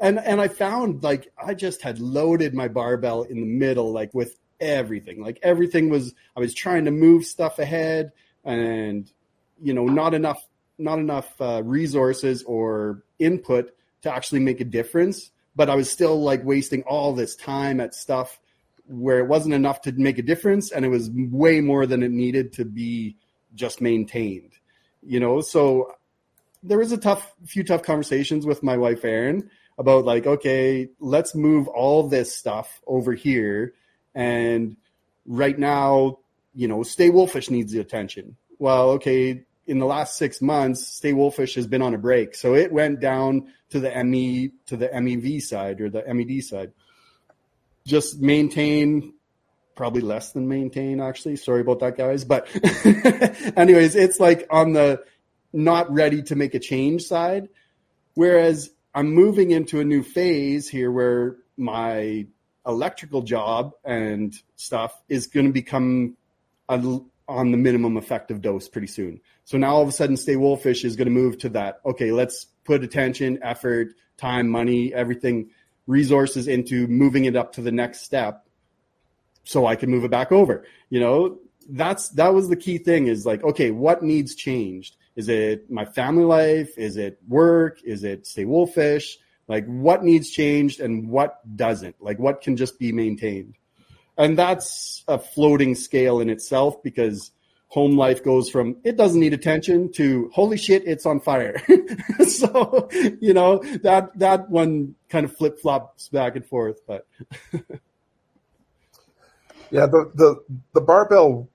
and 0.01 0.19
and 0.19 0.41
I 0.41 0.49
found 0.49 1.03
like 1.03 1.33
I 1.43 1.55
just 1.55 1.83
had 1.83 1.99
loaded 1.99 2.55
my 2.55 2.69
barbell 2.69 3.23
in 3.23 3.41
the 3.41 3.47
middle, 3.47 3.93
like 3.93 4.15
with 4.15 4.37
everything. 4.61 5.23
Like 5.23 5.39
everything 5.43 5.91
was 5.91 6.15
I 6.37 6.41
was 6.41 6.55
trying 6.55 6.85
to 6.87 6.91
move 6.91 7.25
stuff 7.25 7.59
ahead, 7.59 8.13
and 8.45 9.11
you 9.63 9.75
know, 9.75 9.87
not 9.87 10.15
enough 10.15 10.43
not 10.79 10.99
enough 10.99 11.41
uh, 11.41 11.63
resources 11.63 12.43
or 12.45 13.05
input 13.19 13.73
to 14.03 14.13
actually 14.13 14.41
make 14.41 14.61
a 14.61 14.65
difference. 14.65 15.31
But 15.57 15.71
I 15.71 15.77
was 15.77 15.91
still 15.91 16.21
like 16.21 16.45
wasting 16.45 16.83
all 16.83 17.13
this 17.13 17.37
time 17.37 17.81
at 17.81 17.95
stuff 17.95 18.41
where 18.87 19.19
it 19.19 19.27
wasn't 19.27 19.55
enough 19.55 19.81
to 19.81 19.93
make 19.93 20.19
a 20.19 20.23
difference 20.23 20.71
and 20.71 20.85
it 20.85 20.89
was 20.89 21.11
way 21.13 21.61
more 21.61 21.87
than 21.87 22.03
it 22.03 22.11
needed 22.11 22.53
to 22.53 22.65
be 22.65 23.17
just 23.55 23.81
maintained 23.81 24.53
you 25.03 25.21
know 25.21 25.41
so 25.41 25.95
there 26.63 26.79
was 26.79 26.93
a 26.93 26.99
tough 26.99 27.35
few 27.47 27.65
tough 27.65 27.83
conversations 27.83 28.45
with 28.47 28.63
my 28.63 28.77
wife 28.77 29.05
Erin 29.05 29.49
about 29.79 30.05
like 30.05 30.27
okay 30.27 30.89
let's 31.01 31.35
move 31.35 31.69
all 31.69 32.09
this 32.09 32.35
stuff 32.35 32.83
over 32.87 33.13
here 33.13 33.75
and 34.15 34.77
right 35.27 35.59
now 35.59 36.19
you 36.55 36.69
know, 36.69 36.83
Stay 36.83 37.11
Wolfish 37.11 37.51
needs 37.51 37.73
the 37.73 37.81
attention. 37.81 38.37
Well, 38.59 38.91
okay, 38.91 39.43
in 39.67 39.79
the 39.79 39.87
last 39.87 40.17
six 40.17 40.41
months, 40.41 40.87
Stay 40.87 41.13
Wolfish 41.13 41.55
has 41.57 41.67
been 41.67 41.83
on 41.83 41.95
a 41.95 41.99
break, 41.99 42.35
so 42.35 42.55
it 42.55 42.73
went 42.73 43.01
down 43.01 43.49
to 43.71 43.81
the 43.81 44.05
ME 44.05 44.53
to 44.67 44.77
the 44.77 44.89
MEV 44.89 45.43
side 45.43 45.81
or 45.81 45.91
the 45.91 46.05
MED 46.07 46.45
side. 46.45 46.73
Just 47.87 48.21
maintain, 48.21 49.15
probably 49.77 50.01
less 50.01 50.33
than 50.33 50.49
maintain. 50.49 51.01
Actually, 51.01 51.37
sorry 51.37 51.61
about 51.61 51.81
that, 51.81 51.97
guys. 51.97 52.25
But 52.25 52.49
anyways, 53.57 53.95
it's 53.95 54.19
like 54.19 54.47
on 54.51 54.73
the 54.73 55.03
not 55.53 55.93
ready 55.93 56.23
to 56.23 56.37
make 56.37 56.55
a 56.55 56.59
change 56.59 57.03
side. 57.03 57.49
Whereas 58.15 58.71
I'm 58.95 59.13
moving 59.13 59.51
into 59.51 59.81
a 59.81 59.85
new 59.85 60.03
phase 60.03 60.69
here 60.69 60.91
where 60.91 61.37
my 61.57 62.27
electrical 62.67 63.23
job 63.23 63.73
and 63.85 64.35
stuff 64.57 65.01
is 65.09 65.27
going 65.27 65.47
to 65.47 65.53
become 65.53 66.17
a, 66.69 66.77
on 67.29 67.51
the 67.51 67.57
minimum 67.57 67.97
effective 67.97 68.41
dose 68.41 68.69
pretty 68.69 68.87
soon. 68.87 69.21
So 69.45 69.59
now 69.59 69.75
all 69.75 69.83
of 69.83 69.89
a 69.89 69.93
sudden, 69.93 70.17
Stay 70.17 70.37
Wolfish 70.37 70.85
is 70.85 70.97
going 70.97 71.07
to 71.07 71.13
move 71.13 71.39
to 71.39 71.51
that. 71.51 71.81
Okay, 71.85 72.13
let's 72.13 72.47
put 72.65 72.83
attention, 72.83 73.39
effort, 73.43 73.95
time, 74.17 74.49
money, 74.49 74.93
everything, 74.95 75.51
resources 75.87 76.49
into 76.49 76.87
moving 76.87 77.25
it 77.25 77.37
up 77.37 77.53
to 77.55 77.61
the 77.61 77.73
next 77.73 78.03
step, 78.03 78.47
so 79.45 79.67
I 79.67 79.77
can 79.77 79.91
move 79.91 80.05
it 80.05 80.11
back 80.11 80.33
over. 80.33 80.65
You 80.91 81.01
know, 81.01 81.39
that's 81.69 82.11
that 82.11 82.35
was 82.35 82.49
the 82.49 82.57
key 82.57 82.79
thing. 82.79 83.07
Is 83.07 83.27
like, 83.27 83.43
okay, 83.45 83.71
what 83.71 84.03
needs 84.03 84.35
changed? 84.35 84.97
Is 85.17 85.29
it 85.29 85.71
my 85.71 85.85
family 85.85 86.25
life? 86.25 86.77
Is 86.77 86.97
it 86.97 87.19
work? 87.29 87.79
Is 87.85 88.05
it 88.05 88.27
Stay 88.27 88.45
Wolfish? 88.45 89.19
Like, 89.47 89.67
what 89.67 90.03
needs 90.03 90.31
changed 90.31 90.81
and 90.81 91.09
what 91.09 91.41
doesn't? 91.57 91.97
Like, 92.01 92.19
what 92.19 92.41
can 92.41 92.57
just 92.57 92.79
be 92.79 92.93
maintained? 92.93 93.55
And 94.17 94.39
that's 94.39 95.05
a 95.07 95.19
floating 95.19 95.75
scale 95.75 96.21
in 96.21 96.31
itself 96.31 96.83
because 96.83 97.31
home 97.75 97.97
life 97.97 98.23
goes 98.23 98.49
from 98.49 98.77
it 98.85 98.97
doesn't 98.97 99.19
need 99.19 99.35
attention 99.35 99.91
to 99.91 100.31
holy 100.33 100.57
shit 100.57 100.87
it's 100.87 101.05
on 101.05 101.19
fire. 101.21 101.61
So 102.25 102.89
you 103.21 103.35
know 103.35 103.59
that 103.83 104.17
that 104.19 104.49
one 104.49 104.95
kind 105.09 105.25
of 105.25 105.37
flip 105.37 105.59
flops 105.59 106.09
back 106.09 106.37
and 106.37 106.47
forth 106.47 106.81
but 106.87 107.07
yeah 109.71 109.87
the 109.87 110.11
the 110.15 110.37
the 110.73 110.81
barbell 110.81 111.49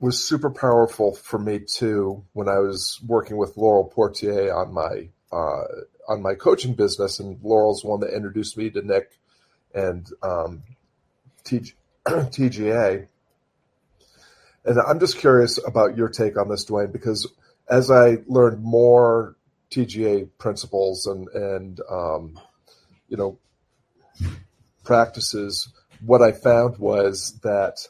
was 0.00 0.22
super 0.22 0.50
powerful 0.50 1.14
for 1.14 1.38
me 1.38 1.60
too 1.60 2.24
when 2.32 2.48
i 2.48 2.58
was 2.58 3.00
working 3.06 3.36
with 3.36 3.56
laurel 3.56 3.84
portier 3.84 4.52
on 4.54 4.74
my 4.74 5.08
uh, 5.32 5.64
on 6.08 6.22
my 6.22 6.34
coaching 6.34 6.74
business 6.74 7.18
and 7.20 7.40
laurel's 7.42 7.84
one 7.84 8.00
that 8.00 8.14
introduced 8.14 8.56
me 8.56 8.70
to 8.70 8.82
nick 8.82 9.18
and 9.74 10.10
um, 10.22 10.62
TG, 11.44 11.72
tga 12.06 13.06
and 14.66 14.80
I'm 14.80 15.00
just 15.00 15.18
curious 15.18 15.58
about 15.64 15.96
your 15.96 16.08
take 16.08 16.36
on 16.36 16.48
this, 16.48 16.66
Dwayne, 16.66 16.92
because 16.92 17.32
as 17.68 17.90
I 17.90 18.18
learned 18.26 18.62
more 18.62 19.36
TGA 19.70 20.28
principles 20.38 21.06
and 21.06 21.28
and 21.28 21.80
um, 21.90 22.40
you 23.08 23.16
know 23.16 23.38
practices, 24.84 25.72
what 26.04 26.22
I 26.22 26.32
found 26.32 26.78
was 26.78 27.38
that 27.42 27.88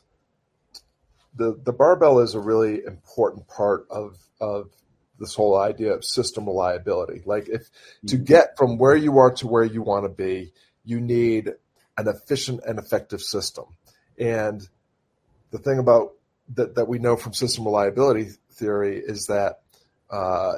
the 1.34 1.58
the 1.64 1.72
barbell 1.72 2.20
is 2.20 2.34
a 2.34 2.40
really 2.40 2.82
important 2.84 3.48
part 3.48 3.86
of 3.90 4.16
of 4.40 4.70
this 5.18 5.34
whole 5.34 5.58
idea 5.58 5.94
of 5.94 6.04
system 6.04 6.46
reliability. 6.46 7.22
Like 7.24 7.48
if 7.48 7.70
to 8.08 8.16
mm-hmm. 8.16 8.24
get 8.24 8.56
from 8.58 8.76
where 8.76 8.96
you 8.96 9.18
are 9.18 9.32
to 9.32 9.46
where 9.46 9.64
you 9.64 9.82
want 9.82 10.04
to 10.04 10.10
be, 10.10 10.52
you 10.84 11.00
need 11.00 11.52
an 11.96 12.08
efficient 12.08 12.60
and 12.66 12.78
effective 12.78 13.22
system. 13.22 13.64
And 14.18 14.66
the 15.50 15.58
thing 15.58 15.78
about 15.78 16.15
that, 16.54 16.74
that 16.74 16.88
we 16.88 16.98
know 16.98 17.16
from 17.16 17.32
system 17.32 17.64
reliability 17.64 18.30
theory 18.52 18.98
is 19.04 19.26
that 19.26 19.60
uh, 20.10 20.54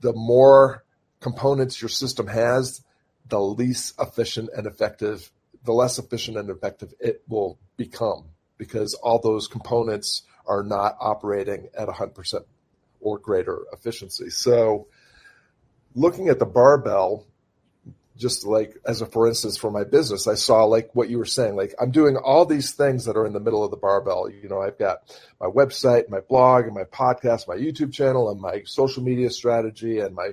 the 0.00 0.12
more 0.12 0.84
components 1.20 1.80
your 1.80 1.88
system 1.88 2.26
has, 2.26 2.82
the 3.28 3.40
least 3.40 3.94
efficient 4.00 4.50
and 4.56 4.66
effective, 4.66 5.30
the 5.64 5.72
less 5.72 5.98
efficient 5.98 6.36
and 6.36 6.50
effective 6.50 6.94
it 7.00 7.22
will 7.28 7.58
become 7.76 8.24
because 8.58 8.94
all 8.94 9.18
those 9.20 9.48
components 9.48 10.22
are 10.46 10.62
not 10.62 10.96
operating 11.00 11.68
at 11.76 11.88
100% 11.88 12.44
or 13.00 13.18
greater 13.18 13.62
efficiency. 13.72 14.30
So, 14.30 14.86
looking 15.94 16.28
at 16.28 16.38
the 16.38 16.46
barbell, 16.46 17.26
just 18.16 18.46
like 18.46 18.76
as 18.86 19.02
a 19.02 19.06
for 19.06 19.26
instance 19.26 19.56
for 19.56 19.70
my 19.70 19.84
business 19.84 20.26
i 20.26 20.34
saw 20.34 20.64
like 20.64 20.90
what 20.94 21.10
you 21.10 21.18
were 21.18 21.24
saying 21.24 21.54
like 21.54 21.74
i'm 21.80 21.90
doing 21.90 22.16
all 22.16 22.44
these 22.46 22.72
things 22.72 23.04
that 23.04 23.16
are 23.16 23.26
in 23.26 23.32
the 23.32 23.40
middle 23.40 23.64
of 23.64 23.70
the 23.70 23.76
barbell. 23.76 24.30
You 24.30 24.48
know 24.48 24.60
i've 24.60 24.78
got 24.78 24.98
my 25.40 25.46
website 25.46 26.08
my 26.08 26.20
blog 26.20 26.64
and 26.64 26.74
my 26.74 26.84
podcast 26.84 27.46
my 27.48 27.56
youtube 27.56 27.92
channel 27.92 28.30
and 28.30 28.40
my 28.40 28.62
social 28.64 29.02
media 29.02 29.30
strategy 29.30 29.98
and 30.00 30.14
my 30.14 30.30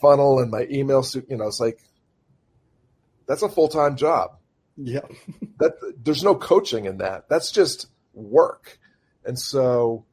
funnel 0.00 0.40
and 0.40 0.50
my 0.50 0.66
email 0.70 1.04
you 1.28 1.36
know 1.36 1.46
it's 1.46 1.60
like 1.60 1.80
that's 3.26 3.42
a 3.42 3.48
full-time 3.48 3.96
job. 3.96 4.36
Yeah. 4.76 5.02
That 5.60 5.74
there's 6.02 6.24
no 6.24 6.34
coaching 6.34 6.86
in 6.86 6.98
that. 6.98 7.28
That's 7.28 7.52
just 7.52 7.88
work. 8.14 8.78
And 9.26 9.38
so 9.38 10.06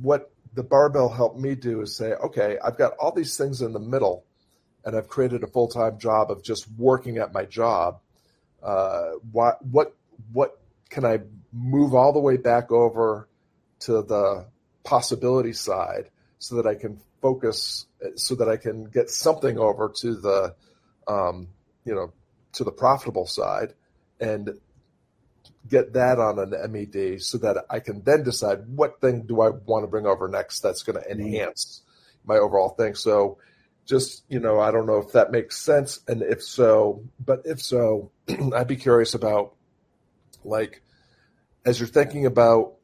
what 0.00 0.30
the 0.54 0.62
barbell 0.62 1.08
helped 1.08 1.38
me 1.38 1.54
do 1.54 1.80
is 1.82 1.96
say 1.96 2.12
okay 2.12 2.58
i've 2.64 2.78
got 2.78 2.92
all 2.98 3.12
these 3.12 3.36
things 3.36 3.62
in 3.62 3.72
the 3.72 3.80
middle 3.80 4.25
and 4.86 4.96
I've 4.96 5.08
created 5.08 5.42
a 5.42 5.48
full 5.48 5.68
time 5.68 5.98
job 5.98 6.30
of 6.30 6.42
just 6.42 6.66
working 6.78 7.18
at 7.18 7.34
my 7.34 7.44
job. 7.44 8.00
Uh, 8.62 9.10
what 9.32 9.62
what 9.66 9.94
what 10.32 10.60
can 10.88 11.04
I 11.04 11.18
move 11.52 11.94
all 11.94 12.12
the 12.12 12.20
way 12.20 12.36
back 12.36 12.70
over 12.70 13.28
to 13.80 14.02
the 14.02 14.46
possibility 14.84 15.52
side 15.52 16.08
so 16.38 16.56
that 16.56 16.66
I 16.66 16.76
can 16.76 17.00
focus, 17.20 17.86
so 18.14 18.36
that 18.36 18.48
I 18.48 18.56
can 18.56 18.84
get 18.84 19.10
something 19.10 19.58
over 19.58 19.92
to 20.00 20.14
the, 20.14 20.54
um, 21.08 21.48
you 21.84 21.94
know, 21.94 22.12
to 22.52 22.64
the 22.64 22.70
profitable 22.70 23.26
side, 23.26 23.74
and 24.20 24.50
get 25.68 25.94
that 25.94 26.20
on 26.20 26.38
an 26.38 26.50
MED 26.72 27.20
so 27.20 27.38
that 27.38 27.64
I 27.68 27.80
can 27.80 28.02
then 28.04 28.22
decide 28.22 28.68
what 28.68 29.00
thing 29.00 29.22
do 29.26 29.40
I 29.40 29.50
want 29.50 29.82
to 29.82 29.88
bring 29.88 30.06
over 30.06 30.28
next 30.28 30.60
that's 30.60 30.84
going 30.84 31.02
to 31.02 31.10
enhance 31.10 31.82
my 32.24 32.36
overall 32.36 32.70
thing. 32.70 32.94
So 32.94 33.38
just 33.86 34.24
you 34.28 34.40
know 34.40 34.60
i 34.60 34.70
don't 34.70 34.86
know 34.86 34.98
if 34.98 35.12
that 35.12 35.30
makes 35.30 35.58
sense 35.58 36.00
and 36.08 36.22
if 36.22 36.42
so 36.42 37.02
but 37.24 37.42
if 37.44 37.62
so 37.62 38.10
i'd 38.54 38.68
be 38.68 38.76
curious 38.76 39.14
about 39.14 39.54
like 40.44 40.82
as 41.64 41.80
you're 41.80 41.88
thinking 41.88 42.26
about 42.26 42.74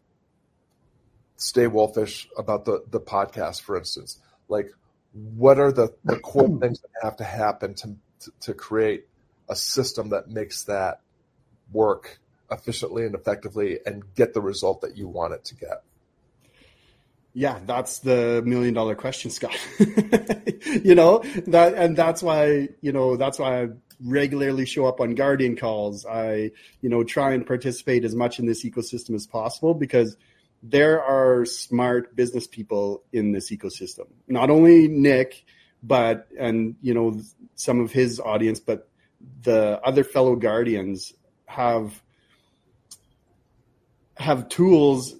stay 1.37 1.67
wolfish 1.67 2.29
about 2.39 2.65
the 2.65 2.83
the 2.91 3.01
podcast 3.01 3.61
for 3.61 3.77
instance 3.77 4.19
like 4.49 4.73
what 5.13 5.59
are 5.59 5.73
the 5.73 5.93
the 6.05 6.19
core 6.21 6.49
things 6.61 6.81
that 6.81 6.91
have 7.03 7.17
to 7.17 7.25
happen 7.25 7.75
to, 7.75 7.97
to 8.21 8.33
to 8.41 8.55
create 8.55 9.07
a 9.49 9.57
system 9.57 10.11
that 10.11 10.29
makes 10.29 10.65
that 10.65 11.01
work 11.73 12.21
efficiently 12.51 13.05
and 13.05 13.15
effectively 13.15 13.79
and 13.85 14.15
get 14.15 14.35
the 14.35 14.41
result 14.41 14.83
that 14.83 14.97
you 14.97 15.09
want 15.09 15.33
it 15.33 15.45
to 15.45 15.55
get 15.55 15.83
yeah, 17.35 17.61
that's 17.67 18.01
the 18.01 18.43
million 18.45 18.75
dollar 18.75 18.95
question, 18.95 19.31
Scott. 19.31 19.57
you 20.85 20.95
know, 20.95 21.23
that 21.47 21.75
and 21.75 21.97
that's 21.97 22.23
why, 22.23 22.69
you 22.81 22.93
know, 22.93 23.17
that's 23.17 23.39
why 23.39 23.63
I 23.63 23.69
regularly 24.05 24.67
show 24.67 24.87
up 24.87 25.01
on 25.01 25.15
Guardian 25.15 25.57
calls. 25.57 26.05
I, 26.05 26.51
you 26.81 26.89
know, 26.89 27.05
try 27.05 27.33
and 27.33 27.47
participate 27.47 28.05
as 28.05 28.15
much 28.15 28.39
in 28.39 28.47
this 28.47 28.65
ecosystem 28.65 29.15
as 29.15 29.27
possible 29.27 29.75
because 29.75 30.17
there 30.63 31.03
are 31.03 31.45
smart 31.45 32.15
business 32.15 32.47
people 32.47 33.03
in 33.13 33.33
this 33.33 33.51
ecosystem. 33.51 34.07
Not 34.29 34.51
only 34.51 34.89
Nick, 34.89 35.45
but 35.83 36.29
and 36.39 36.77
you 36.83 36.93
know, 36.93 37.21
some 37.55 37.81
of 37.81 37.93
his 37.93 38.21
audience, 38.21 38.61
but 38.61 38.89
the 39.43 39.81
other 39.85 40.05
fellow 40.05 40.37
guardians 40.37 41.15
have 41.47 42.03
have 44.17 44.49
tools 44.49 45.15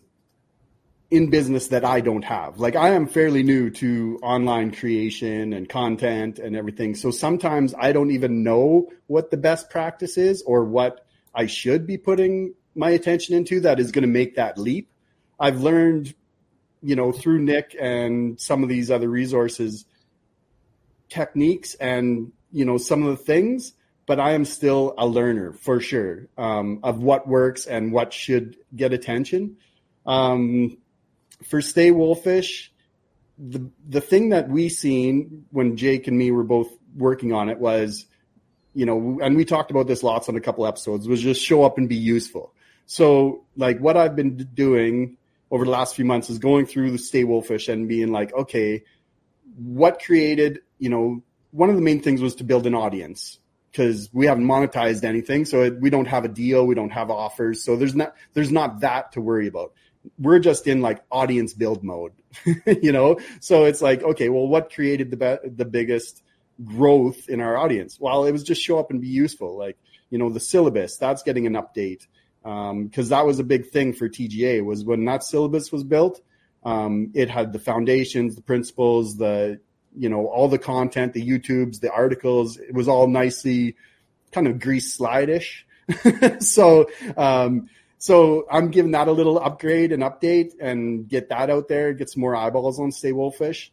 in 1.13 1.29
business 1.29 1.69
that 1.69 1.85
I 1.85 2.01
don't 2.01 2.25
have. 2.25 2.59
Like 2.59 2.75
I 2.75 2.95
am 2.95 3.07
fairly 3.07 3.43
new 3.43 3.69
to 3.69 4.19
online 4.23 4.75
creation 4.75 5.53
and 5.53 5.69
content 5.69 6.39
and 6.39 6.57
everything. 6.57 6.95
So 6.95 7.11
sometimes 7.11 7.75
I 7.79 7.93
don't 7.93 8.13
even 8.13 8.43
know 8.43 8.89
what 9.09 9.31
the 9.31 9.37
best 9.37 9.69
practice 9.69 10.17
is 10.17 10.43
or 10.47 10.65
what 10.65 11.05
I 11.35 11.45
should 11.45 11.87
be 11.87 11.99
putting 11.99 12.55
my 12.75 12.89
attention 12.91 13.35
into 13.37 13.61
that 13.61 13.79
is 13.79 13.93
going 13.93 14.05
to 14.05 14.09
make 14.09 14.37
that 14.37 14.57
leap. 14.57 14.89
I've 15.39 15.61
learned, 15.61 16.15
you 16.83 16.97
know, 16.97 17.13
through 17.13 17.41
Nick 17.41 17.77
and 17.79 18.41
some 18.41 18.63
of 18.63 18.71
these 18.71 18.91
other 18.91 19.11
resources, 19.11 19.85
techniques 21.11 21.75
and, 21.75 22.33
you 22.53 22.65
know, 22.65 22.79
some 22.79 23.03
of 23.03 23.11
the 23.19 23.23
things, 23.23 23.75
but 24.07 24.19
I 24.19 24.33
am 24.33 24.47
still 24.47 24.95
a 24.97 25.07
learner 25.07 25.53
for 25.53 25.79
sure 25.79 26.29
um, 26.39 26.81
of 26.83 27.03
what 27.03 27.29
works 27.29 27.67
and 27.67 27.93
what 27.93 28.15
should 28.15 28.57
get 28.75 28.95
attention. 28.95 29.59
Um, 30.07 30.79
for 31.45 31.61
Stay 31.61 31.91
Wolfish, 31.91 32.73
the 33.39 33.71
the 33.89 34.01
thing 34.01 34.31
that 34.31 34.49
we 34.49 34.69
seen 34.69 35.47
when 35.51 35.77
Jake 35.77 36.07
and 36.07 36.17
me 36.17 36.31
were 36.31 36.45
both 36.45 36.71
working 36.97 37.33
on 37.33 37.49
it 37.49 37.59
was, 37.59 38.07
you 38.75 38.87
know, 38.87 39.19
and 39.23 39.37
we 39.37 39.45
talked 39.45 39.71
about 39.71 39.87
this 39.87 40.03
lots 40.03 40.29
on 40.29 40.37
a 40.37 40.41
couple 40.41 40.67
episodes, 40.67 41.09
was 41.09 41.21
just 41.21 41.43
show 41.43 41.65
up 41.65 41.79
and 41.79 41.89
be 41.89 41.97
useful. 41.97 42.53
So, 42.87 43.45
like, 43.57 43.79
what 43.79 43.97
I've 43.97 44.17
been 44.17 44.37
doing 44.55 45.17
over 45.51 45.65
the 45.65 45.71
last 45.71 45.95
few 45.95 46.05
months 46.05 46.31
is 46.31 46.39
going 46.39 46.67
through 46.67 46.91
the 46.91 46.99
Stay 46.99 47.25
Wolfish 47.25 47.69
and 47.69 47.89
being 47.89 48.13
like, 48.13 48.33
okay, 48.35 48.85
what 49.57 50.03
created, 50.03 50.61
you 50.79 50.89
know, 50.89 51.23
one 51.51 51.69
of 51.69 51.77
the 51.77 51.83
main 51.83 52.01
things 52.01 52.21
was 52.21 52.35
to 52.37 52.45
build 52.45 52.67
an 52.67 52.75
audience 52.75 53.39
because 53.71 54.11
we 54.13 54.27
haven't 54.27 54.45
monetized 54.45 55.05
anything, 55.05 55.45
so 55.45 55.63
it, 55.63 55.81
we 55.81 55.91
don't 55.91 56.07
have 56.07 56.25
a 56.25 56.29
deal, 56.29 56.67
we 56.67 56.75
don't 56.75 56.91
have 56.91 57.11
offers, 57.11 57.65
so 57.65 57.77
there's 57.77 57.95
not 57.95 58.15
there's 58.35 58.53
not 58.53 58.81
that 58.81 59.13
to 59.13 59.21
worry 59.21 59.47
about. 59.47 59.73
We're 60.19 60.41
just 60.41 60.67
in 60.67 60.81
like 60.81 61.03
audience 61.11 61.55
build 61.55 61.85
mode, 61.85 62.13
you 62.83 62.93
know. 62.93 63.19
So 63.41 63.65
it's 63.65 63.83
like, 63.83 64.03
okay, 64.03 64.29
well, 64.29 64.49
what 64.49 64.73
created 64.73 65.11
the 65.11 65.17
be- 65.17 65.49
the 65.49 65.65
biggest 65.65 66.23
growth 66.65 67.29
in 67.29 67.41
our 67.41 67.57
audience? 67.57 67.99
Well, 68.01 68.25
it 68.25 68.33
was 68.33 68.43
just 68.43 68.63
show 68.63 68.79
up 68.79 68.91
and 68.91 69.01
be 69.01 69.09
useful. 69.09 69.57
Like, 69.57 69.77
you 70.11 70.19
know, 70.19 70.31
the 70.31 70.41
syllabus 70.41 70.97
that's 70.97 71.23
getting 71.23 71.47
an 71.47 71.55
update 71.55 72.07
um, 72.45 72.91
that 72.95 73.27
was 73.27 73.39
a 73.39 73.45
big 73.45 73.71
thing 73.71 73.93
for 73.93 74.09
TGA 74.09 74.65
was 74.65 74.85
when 74.85 75.05
that 75.05 75.23
syllabus 75.23 75.71
was 75.71 75.85
built. 75.85 76.21
Um, 76.65 77.11
it 77.15 77.29
had 77.29 77.53
the 77.53 77.59
foundations, 77.59 78.37
the 78.37 78.43
principles, 78.43 79.17
the 79.17 79.61
you 79.97 80.09
know 80.09 80.27
all 80.27 80.49
the 80.49 80.59
content, 80.59 81.13
the 81.13 81.27
YouTubes, 81.27 81.81
the 81.81 81.93
articles. 81.93 82.57
It 82.57 82.75
was 82.75 82.89
all 82.89 83.07
nicely 83.07 83.77
kind 84.33 84.47
of 84.47 84.61
grease 84.61 84.95
slide-ish. 84.95 85.67
so 86.41 86.89
um, 87.17 87.69
so 88.03 88.47
I'm 88.51 88.71
giving 88.71 88.93
that 88.93 89.07
a 89.07 89.13
little 89.13 89.39
upgrade 89.39 89.93
and 89.93 90.03
update 90.03 90.55
and 90.61 91.09
get 91.09 91.29
that 91.29 91.51
out 91.51 91.69
there, 91.69 91.93
get 91.93 92.11
some 92.11 92.21
more 92.21 92.35
eyeballs 92.35 92.81
on 92.81 92.91
Stay 92.91 93.13
Wolfish. 93.13 93.73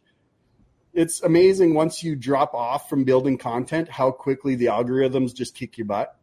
It's 0.92 1.22
amazing 1.22 1.74
once 1.74 2.04
you 2.04 2.14
drop 2.14 2.54
off 2.54 2.88
from 2.88 3.04
building 3.04 3.38
content 3.38 3.88
how 3.88 4.12
quickly 4.12 4.54
the 4.54 4.66
algorithms 4.66 5.34
just 5.34 5.54
kick 5.54 5.78
your 5.78 5.86
butt 5.86 6.16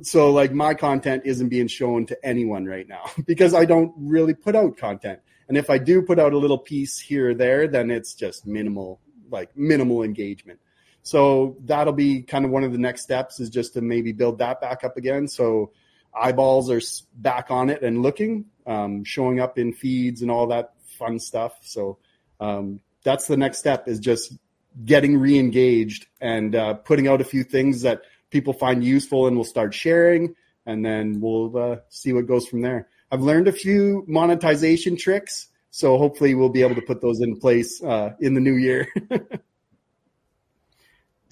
so 0.00 0.30
like 0.30 0.52
my 0.52 0.74
content 0.74 1.22
isn't 1.24 1.50
being 1.50 1.68
shown 1.68 2.06
to 2.06 2.26
anyone 2.26 2.64
right 2.64 2.88
now 2.88 3.10
because 3.26 3.54
I 3.54 3.64
don't 3.64 3.92
really 3.96 4.34
put 4.34 4.56
out 4.56 4.76
content. 4.76 5.20
And 5.48 5.58
if 5.58 5.68
I 5.68 5.78
do 5.78 6.02
put 6.02 6.18
out 6.18 6.32
a 6.32 6.38
little 6.38 6.58
piece 6.58 6.98
here 6.98 7.30
or 7.30 7.34
there, 7.34 7.68
then 7.68 7.90
it's 7.90 8.14
just 8.14 8.46
minimal, 8.46 9.00
like 9.30 9.56
minimal 9.56 10.02
engagement. 10.02 10.60
So 11.02 11.56
that'll 11.64 11.92
be 11.92 12.22
kind 12.22 12.44
of 12.44 12.50
one 12.50 12.64
of 12.64 12.72
the 12.72 12.78
next 12.78 13.02
steps 13.02 13.40
is 13.40 13.50
just 13.50 13.74
to 13.74 13.82
maybe 13.82 14.12
build 14.12 14.38
that 14.38 14.60
back 14.60 14.84
up 14.84 14.96
again. 14.96 15.28
So 15.28 15.72
eyeballs 16.14 16.70
are 16.70 16.80
back 17.14 17.50
on 17.50 17.70
it 17.70 17.82
and 17.82 18.02
looking, 18.02 18.46
um, 18.66 19.04
showing 19.04 19.40
up 19.40 19.58
in 19.58 19.72
feeds 19.72 20.22
and 20.22 20.30
all 20.30 20.46
that 20.48 20.74
fun 20.98 21.18
stuff. 21.18 21.58
So 21.62 21.98
um, 22.40 22.80
that's 23.02 23.26
the 23.26 23.36
next 23.36 23.58
step 23.58 23.88
is 23.88 23.98
just 23.98 24.36
getting 24.84 25.18
re-engaged 25.18 26.06
and 26.20 26.54
uh, 26.54 26.74
putting 26.74 27.08
out 27.08 27.20
a 27.20 27.24
few 27.24 27.44
things 27.44 27.82
that 27.82 28.02
people 28.30 28.52
find 28.52 28.82
useful 28.82 29.26
and 29.26 29.36
we'll 29.36 29.44
start 29.44 29.74
sharing 29.74 30.34
and 30.66 30.84
then 30.84 31.20
we'll 31.20 31.56
uh, 31.56 31.76
see 31.88 32.12
what 32.12 32.26
goes 32.26 32.46
from 32.46 32.62
there. 32.62 32.88
I've 33.10 33.22
learned 33.22 33.48
a 33.48 33.52
few 33.52 34.04
monetization 34.06 34.96
tricks, 34.96 35.48
so 35.70 35.98
hopefully 35.98 36.34
we'll 36.34 36.48
be 36.48 36.62
able 36.62 36.76
to 36.76 36.82
put 36.82 37.00
those 37.00 37.20
in 37.20 37.38
place 37.38 37.82
uh, 37.82 38.14
in 38.20 38.34
the 38.34 38.40
new 38.40 38.54
year. 38.54 38.88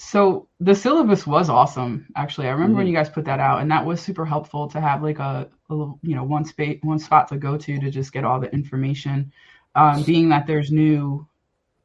so 0.02 0.48
the 0.60 0.74
syllabus 0.74 1.26
was 1.26 1.50
awesome. 1.50 2.06
Actually, 2.16 2.46
I 2.46 2.52
remember 2.52 2.70
mm-hmm. 2.70 2.78
when 2.78 2.86
you 2.86 2.94
guys 2.94 3.10
put 3.10 3.26
that 3.26 3.38
out, 3.38 3.60
and 3.60 3.70
that 3.70 3.84
was 3.84 4.00
super 4.00 4.24
helpful 4.24 4.66
to 4.68 4.80
have 4.80 5.02
like 5.02 5.18
a, 5.18 5.46
a 5.68 5.74
you 5.74 6.14
know 6.14 6.24
one 6.24 6.46
space, 6.46 6.78
one 6.82 6.98
spot 6.98 7.28
to 7.28 7.36
go 7.36 7.58
to 7.58 7.78
to 7.78 7.90
just 7.90 8.10
get 8.10 8.24
all 8.24 8.40
the 8.40 8.50
information. 8.50 9.30
Um, 9.74 10.02
being 10.02 10.30
that 10.30 10.46
there's 10.46 10.72
new, 10.72 11.28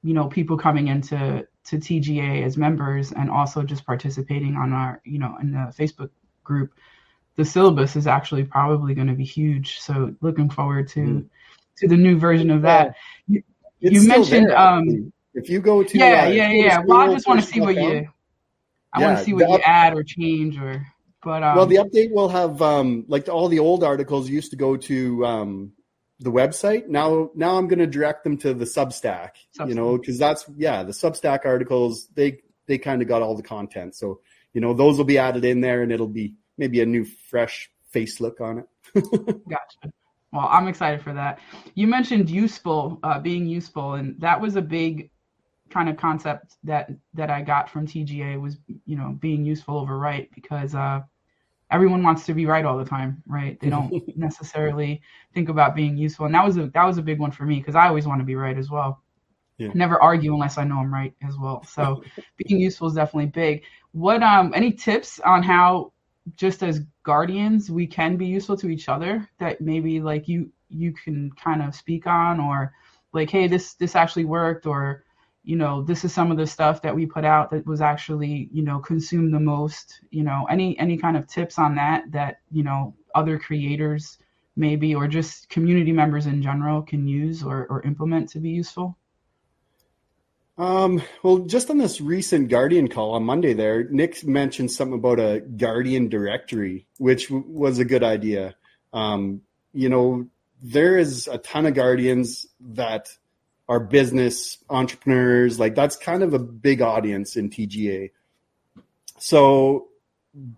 you 0.01 0.13
know, 0.13 0.27
people 0.27 0.57
coming 0.57 0.87
into 0.87 1.45
to 1.65 1.77
TGA 1.77 2.45
as 2.45 2.55
members 2.55 3.11
and 3.11 3.29
also 3.29 3.63
just 3.63 3.85
participating 3.85 4.55
on 4.55 4.71
our, 4.71 5.01
you 5.03 5.19
know, 5.19 5.35
in 5.41 5.51
the 5.51 5.73
Facebook 5.77 6.09
group, 6.41 6.73
the 7.35 7.43
syllabus 7.43 7.97
is 7.97 8.07
actually 8.07 8.45
probably 8.45 8.93
going 8.93 9.07
to 9.07 9.13
be 9.13 9.25
huge. 9.25 9.79
So 9.81 10.15
looking 10.21 10.49
forward 10.49 10.87
to 10.89 10.99
mm. 11.01 11.25
to 11.79 11.87
the 11.89 11.97
new 11.97 12.17
version 12.17 12.49
of 12.49 12.61
that. 12.61 12.95
You, 13.27 13.43
you 13.81 14.07
mentioned 14.07 14.51
there, 14.51 14.57
um, 14.57 15.11
if 15.33 15.49
you 15.49 15.59
go 15.59 15.83
to 15.83 15.97
yeah 15.97 16.23
uh, 16.23 16.29
yeah 16.29 16.51
yeah. 16.51 16.79
Well, 16.85 17.01
I 17.01 17.13
just 17.13 17.27
want 17.27 17.41
to 17.41 17.45
see 17.45 17.59
what 17.59 17.75
you 17.75 18.07
I 18.95 19.01
yeah, 19.01 19.07
want 19.07 19.19
to 19.19 19.25
see 19.25 19.33
what 19.33 19.49
you 19.49 19.59
add 19.65 19.93
or 19.93 20.03
change 20.03 20.57
or. 20.57 20.85
But 21.23 21.41
um, 21.43 21.55
well, 21.55 21.65
the 21.65 21.77
update 21.77 22.11
will 22.11 22.29
have 22.29 22.61
um, 22.61 23.05
like 23.07 23.27
all 23.27 23.49
the 23.49 23.59
old 23.59 23.83
articles 23.83 24.29
used 24.29 24.51
to 24.51 24.57
go 24.57 24.77
to 24.77 25.25
um, 25.25 25.71
the 26.19 26.31
website. 26.31 26.87
Now, 26.87 27.31
now 27.35 27.57
I'm 27.57 27.67
going 27.67 27.79
to 27.79 27.87
direct 27.87 28.23
them 28.23 28.37
to 28.37 28.53
the 28.53 28.65
Substack, 28.65 29.31
Substack. 29.59 29.69
you 29.69 29.75
know, 29.75 29.97
because 29.97 30.19
that's 30.19 30.45
yeah, 30.55 30.83
the 30.83 30.91
Substack 30.91 31.45
articles 31.45 32.07
they 32.13 32.39
they 32.67 32.77
kind 32.77 33.01
of 33.01 33.07
got 33.07 33.21
all 33.21 33.35
the 33.35 33.43
content. 33.43 33.95
So 33.95 34.21
you 34.53 34.61
know, 34.61 34.73
those 34.73 34.97
will 34.97 35.05
be 35.05 35.17
added 35.17 35.43
in 35.43 35.61
there, 35.61 35.81
and 35.81 35.91
it'll 35.91 36.07
be 36.07 36.35
maybe 36.57 36.79
a 36.81 36.85
new, 36.85 37.05
fresh 37.29 37.69
face 37.89 38.21
look 38.21 38.39
on 38.39 38.59
it. 38.59 38.67
gotcha. 39.49 39.93
Well, 40.31 40.47
I'm 40.49 40.67
excited 40.67 41.01
for 41.01 41.13
that. 41.13 41.39
You 41.75 41.87
mentioned 41.87 42.29
useful, 42.29 42.99
uh, 43.03 43.19
being 43.19 43.47
useful, 43.47 43.93
and 43.93 44.19
that 44.19 44.39
was 44.39 44.55
a 44.55 44.61
big 44.61 45.09
kind 45.75 45.89
of 45.89 45.97
concept 45.97 46.55
that 46.63 46.89
that 47.13 47.29
I 47.29 47.41
got 47.41 47.69
from 47.69 47.85
TGA 47.85 48.39
was 48.39 48.57
you 48.85 48.95
know 48.95 49.17
being 49.19 49.43
useful 49.43 49.77
over 49.77 49.99
right 49.99 50.29
because 50.33 50.73
uh, 50.73 51.01
everyone 51.69 52.01
wants 52.01 52.25
to 52.27 52.33
be 52.33 52.45
right 52.45 52.63
all 52.63 52.77
the 52.77 52.85
time, 52.85 53.21
right? 53.27 53.59
They 53.59 53.69
don't 53.69 53.91
necessarily 54.17 55.01
think 55.33 55.49
about 55.49 55.75
being 55.75 55.97
useful. 55.97 56.27
And 56.27 56.33
that 56.33 56.45
was 56.45 56.55
a 56.55 56.67
that 56.67 56.85
was 56.85 56.97
a 56.97 57.01
big 57.01 57.19
one 57.19 57.31
for 57.31 57.43
me 57.43 57.57
because 57.59 57.75
I 57.75 57.89
always 57.89 58.07
want 58.07 58.21
to 58.21 58.25
be 58.25 58.35
right 58.35 58.57
as 58.57 58.71
well. 58.71 59.01
Yeah. 59.57 59.71
Never 59.73 60.01
argue 60.01 60.33
unless 60.33 60.57
I 60.57 60.63
know 60.63 60.77
I'm 60.77 60.93
right 60.93 61.13
as 61.27 61.35
well. 61.37 61.61
So 61.65 62.03
being 62.37 62.61
useful 62.61 62.87
is 62.87 62.93
definitely 62.93 63.31
big. 63.31 63.63
What 63.91 64.23
um 64.23 64.53
any 64.55 64.71
tips 64.71 65.19
on 65.19 65.43
how 65.43 65.91
just 66.37 66.63
as 66.63 66.83
guardians 67.03 67.69
we 67.69 67.85
can 67.85 68.15
be 68.15 68.25
useful 68.25 68.57
to 68.57 68.69
each 68.69 68.87
other 68.87 69.29
that 69.39 69.59
maybe 69.59 69.99
like 69.99 70.27
you 70.27 70.49
you 70.69 70.91
can 70.93 71.29
kind 71.33 71.61
of 71.61 71.75
speak 71.75 72.07
on 72.07 72.39
or 72.39 72.73
like 73.13 73.29
hey 73.29 73.47
this 73.47 73.75
this 73.75 73.95
actually 73.95 74.25
worked 74.25 74.65
or 74.65 75.04
you 75.45 75.55
know 75.55 75.83
this 75.83 76.03
is 76.03 76.13
some 76.13 76.31
of 76.31 76.37
the 76.37 76.47
stuff 76.47 76.81
that 76.81 76.95
we 76.95 77.05
put 77.05 77.23
out 77.23 77.51
that 77.51 77.65
was 77.65 77.79
actually 77.79 78.49
you 78.51 78.63
know 78.63 78.79
consumed 78.79 79.33
the 79.33 79.39
most 79.39 79.99
you 80.09 80.23
know 80.23 80.45
any 80.49 80.77
any 80.79 80.97
kind 80.97 81.15
of 81.15 81.27
tips 81.27 81.59
on 81.59 81.75
that 81.75 82.03
that 82.11 82.39
you 82.51 82.63
know 82.63 82.93
other 83.13 83.37
creators 83.37 84.17
maybe 84.55 84.95
or 84.95 85.07
just 85.07 85.49
community 85.49 85.91
members 85.91 86.25
in 86.25 86.41
general 86.41 86.81
can 86.81 87.07
use 87.07 87.43
or, 87.43 87.67
or 87.69 87.81
implement 87.83 88.29
to 88.29 88.39
be 88.39 88.49
useful 88.49 88.97
um, 90.57 91.01
well, 91.21 91.39
just 91.39 91.69
on 91.69 91.77
this 91.77 91.99
recent 91.99 92.47
Guardian 92.47 92.87
call 92.87 93.11
on 93.15 93.23
Monday, 93.25 93.53
there, 93.53 93.83
Nick 93.89 94.25
mentioned 94.25 94.71
something 94.71 94.97
about 94.97 95.19
a 95.19 95.41
Guardian 95.41 96.07
directory, 96.07 96.87
which 96.97 97.27
w- 97.27 97.43
was 97.45 97.79
a 97.79 97.83
good 97.83 98.03
idea. 98.03 98.55
Um, 98.93 99.41
you 99.73 99.89
know, 99.89 100.27
there 100.61 100.97
is 100.97 101.27
a 101.27 101.37
ton 101.39 101.65
of 101.65 101.73
Guardians 101.73 102.47
that 102.61 103.09
are 103.67 103.79
business 103.79 104.57
entrepreneurs. 104.69 105.59
Like 105.59 105.75
that's 105.75 105.95
kind 105.95 106.23
of 106.23 106.33
a 106.33 106.39
big 106.39 106.81
audience 106.81 107.35
in 107.35 107.49
TGA. 107.49 108.11
So, 109.17 109.87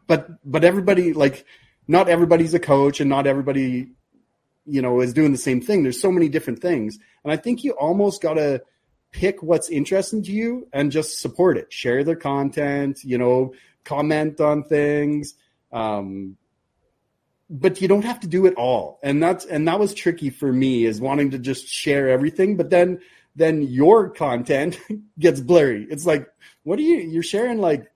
but 0.07 0.29
but 0.49 0.63
everybody 0.63 1.13
like 1.13 1.45
not 1.87 2.09
everybody's 2.09 2.53
a 2.53 2.59
coach 2.59 2.99
and 2.99 3.09
not 3.09 3.27
everybody 3.27 3.89
you 4.65 4.81
know 4.81 5.01
is 5.01 5.13
doing 5.13 5.31
the 5.31 5.37
same 5.37 5.61
thing. 5.61 5.83
There's 5.83 6.01
so 6.01 6.11
many 6.11 6.29
different 6.29 6.61
things, 6.61 6.97
and 7.23 7.31
I 7.31 7.37
think 7.37 7.63
you 7.63 7.71
almost 7.71 8.21
got 8.21 8.35
to 8.35 8.61
pick 9.11 9.41
what's 9.41 9.69
interesting 9.69 10.21
to 10.23 10.31
you 10.31 10.67
and 10.73 10.91
just 10.91 11.19
support 11.19 11.57
it. 11.57 11.71
Share 11.71 12.03
their 12.03 12.15
content. 12.15 13.03
You 13.03 13.17
know, 13.17 13.53
comment 13.83 14.41
on 14.41 14.63
things. 14.63 15.35
Um, 15.71 16.37
but 17.49 17.81
you 17.81 17.87
don't 17.87 18.05
have 18.05 18.19
to 18.21 18.27
do 18.27 18.45
it 18.45 18.55
all. 18.55 18.99
And 19.03 19.21
that's 19.21 19.45
and 19.45 19.67
that 19.67 19.79
was 19.79 19.93
tricky 19.93 20.29
for 20.29 20.51
me 20.51 20.85
is 20.85 20.99
wanting 20.99 21.31
to 21.31 21.39
just 21.39 21.67
share 21.67 22.09
everything 22.09 22.57
but 22.57 22.69
then 22.69 22.99
then 23.35 23.61
your 23.61 24.09
content 24.09 24.79
gets 25.19 25.39
blurry. 25.39 25.87
It's 25.89 26.05
like 26.05 26.27
what 26.63 26.79
are 26.79 26.83
you 26.83 26.97
you're 26.97 27.23
sharing 27.23 27.59
like 27.59 27.89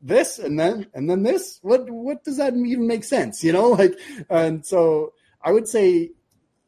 this 0.00 0.38
and 0.38 0.58
then 0.58 0.86
and 0.94 1.08
then 1.08 1.22
this? 1.22 1.58
What 1.62 1.88
what 1.90 2.24
does 2.24 2.36
that 2.36 2.54
even 2.54 2.86
make 2.86 3.04
sense 3.04 3.42
you 3.42 3.52
know? 3.52 3.70
Like 3.78 3.98
and 4.28 4.64
so 4.64 5.12
i 5.40 5.52
would 5.52 5.68
say 5.68 6.10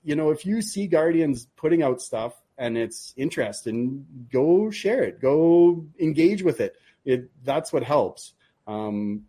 you 0.04 0.14
know 0.14 0.30
if 0.30 0.46
you 0.46 0.62
see 0.62 0.86
guardians 0.86 1.48
putting 1.56 1.82
out 1.82 2.00
stuff 2.00 2.32
and 2.60 2.76
it's 2.76 3.12
interesting 3.16 4.06
go 4.32 4.70
share 4.70 5.02
it. 5.02 5.20
Go 5.20 5.86
engage 5.98 6.42
with 6.42 6.60
it. 6.60 6.76
It 7.04 7.30
that's 7.42 7.72
what 7.72 7.82
helps. 7.82 8.34
Um, 8.66 9.24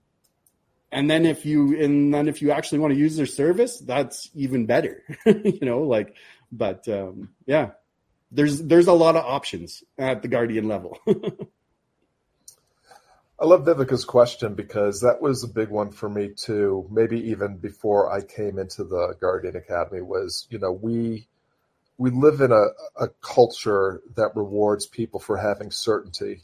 and 0.91 1.09
then 1.09 1.25
if 1.25 1.45
you 1.45 1.81
and 1.81 2.13
then 2.13 2.27
if 2.27 2.41
you 2.41 2.51
actually 2.51 2.79
want 2.79 2.93
to 2.93 2.99
use 2.99 3.15
their 3.15 3.25
service 3.25 3.79
that's 3.79 4.29
even 4.35 4.65
better 4.65 5.03
you 5.25 5.59
know 5.61 5.81
like 5.81 6.15
but 6.51 6.87
um, 6.89 7.29
yeah. 7.45 7.71
There's 8.31 8.61
there's 8.61 8.87
a 8.87 8.93
lot 8.93 9.15
of 9.15 9.25
options 9.25 9.83
at 9.97 10.21
the 10.21 10.27
guardian 10.27 10.67
level. 10.67 10.97
I 13.39 13.45
love 13.45 13.65
viveka's 13.65 14.05
question 14.05 14.53
because 14.53 15.01
that 15.01 15.19
was 15.21 15.43
a 15.43 15.47
big 15.47 15.69
one 15.69 15.91
for 15.91 16.07
me 16.07 16.29
too. 16.29 16.87
Maybe 16.91 17.19
even 17.31 17.57
before 17.57 18.11
i 18.11 18.21
came 18.21 18.59
into 18.59 18.83
the 18.83 19.15
guardian 19.19 19.55
academy 19.55 20.01
was 20.01 20.47
you 20.49 20.59
know 20.59 20.71
we 20.71 21.27
we 21.97 22.09
live 22.09 22.39
in 22.39 22.51
a, 22.51 22.67
a 22.95 23.09
culture 23.21 24.01
that 24.15 24.35
rewards 24.35 24.85
people 24.85 25.19
for 25.19 25.37
having 25.37 25.71
certainty 25.71 26.43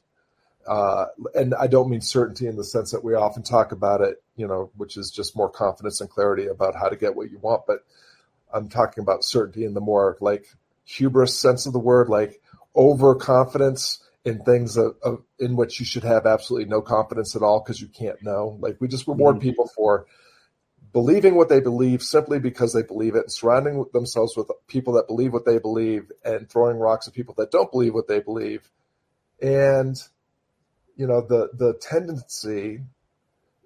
uh, 0.68 1.06
and 1.34 1.56
I 1.56 1.68
don't 1.68 1.90
mean 1.90 2.02
certainty 2.02 2.48
in 2.48 2.58
the 2.58 2.64
sense 2.64 2.92
that 2.92 3.04
we 3.04 3.14
often 3.14 3.44
talk 3.44 3.72
about 3.72 4.02
it, 4.02 4.22
you 4.36 4.48
know, 4.48 4.70
which 4.76 4.98
is 4.98 5.12
just 5.12 5.36
more 5.36 5.50
confidence 5.50 6.02
and 6.02 6.10
clarity 6.10 6.48
about 6.48 6.76
how 6.76 6.90
to 6.90 6.98
get 6.98 7.16
what 7.16 7.32
you 7.32 7.40
want. 7.40 7.64
But 7.66 7.86
I'm 8.54 8.68
talking 8.68 9.02
about 9.02 9.24
certainty 9.24 9.64
in 9.64 9.74
the 9.74 9.82
more 9.82 10.18
like 10.20 10.46
hubris 10.84 11.40
sense 11.40 11.66
of 11.66 11.74
the 11.74 11.80
word, 11.80 12.10
like 12.10 12.42
overconfidence 12.76 14.04
in 14.26 14.44
things 14.44 14.76
of, 14.76 14.96
of, 15.04 15.24
in 15.40 15.56
which 15.56 15.80
you 15.80 15.86
should 15.86 16.04
have 16.04 16.26
absolutely 16.26 16.68
no 16.68 16.82
confidence 16.82 17.36
at 17.36 17.42
all 17.42 17.62
because 17.62 17.80
you 17.80 17.88
can't 17.88 18.22
know. 18.22 18.58
Like 18.60 18.76
we 18.82 18.90
just 18.90 19.08
reward 19.08 19.38
mm-hmm. 19.38 19.44
people 19.44 19.70
for 19.74 20.06
believing 20.92 21.36
what 21.36 21.48
they 21.48 21.62
believe 21.62 22.02
simply 22.02 22.40
because 22.40 22.74
they 22.74 22.84
believe 22.84 23.16
it, 23.16 23.24
and 23.24 23.32
surrounding 23.32 23.86
themselves 23.94 24.36
with 24.36 24.52
people 24.68 24.94
that 24.94 25.08
believe 25.08 25.32
what 25.32 25.46
they 25.46 25.60
believe, 25.60 26.12
and 26.26 26.50
throwing 26.50 26.78
rocks 26.78 27.08
at 27.08 27.14
people 27.14 27.36
that 27.38 27.52
don't 27.52 27.72
believe 27.72 27.94
what 27.94 28.10
they 28.10 28.20
believe. 28.20 28.70
And 29.42 29.96
you 30.98 31.08
know 31.08 31.22
the 31.22 31.50
the 31.54 31.74
tendency 31.76 32.82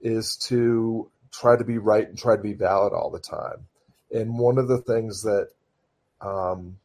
is 0.01 0.35
to 0.35 1.09
try 1.31 1.55
to 1.55 1.63
be 1.63 1.77
right 1.77 2.07
and 2.07 2.17
try 2.17 2.35
to 2.35 2.41
be 2.41 2.53
valid 2.53 2.93
all 2.93 3.09
the 3.09 3.19
time. 3.19 3.67
And 4.11 4.37
one 4.37 4.57
of 4.57 4.67
the 4.67 4.79
things 4.79 5.23
that 5.23 5.49
um, 6.19 6.77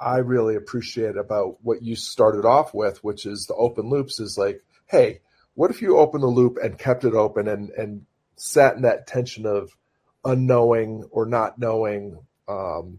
I 0.00 0.18
really 0.18 0.56
appreciate 0.56 1.16
about 1.16 1.58
what 1.62 1.82
you 1.82 1.94
started 1.94 2.44
off 2.44 2.74
with, 2.74 3.02
which 3.04 3.24
is 3.24 3.46
the 3.46 3.54
open 3.54 3.88
loops, 3.88 4.18
is 4.18 4.36
like, 4.36 4.62
hey, 4.86 5.20
what 5.54 5.70
if 5.70 5.80
you 5.80 5.98
open 5.98 6.20
the 6.20 6.26
loop 6.26 6.58
and 6.62 6.76
kept 6.76 7.04
it 7.04 7.14
open 7.14 7.46
and 7.46 7.70
and 7.70 8.06
sat 8.36 8.74
in 8.74 8.82
that 8.82 9.06
tension 9.06 9.46
of 9.46 9.76
unknowing 10.24 11.04
or 11.12 11.26
not 11.26 11.58
knowing 11.58 12.18
um, 12.48 12.98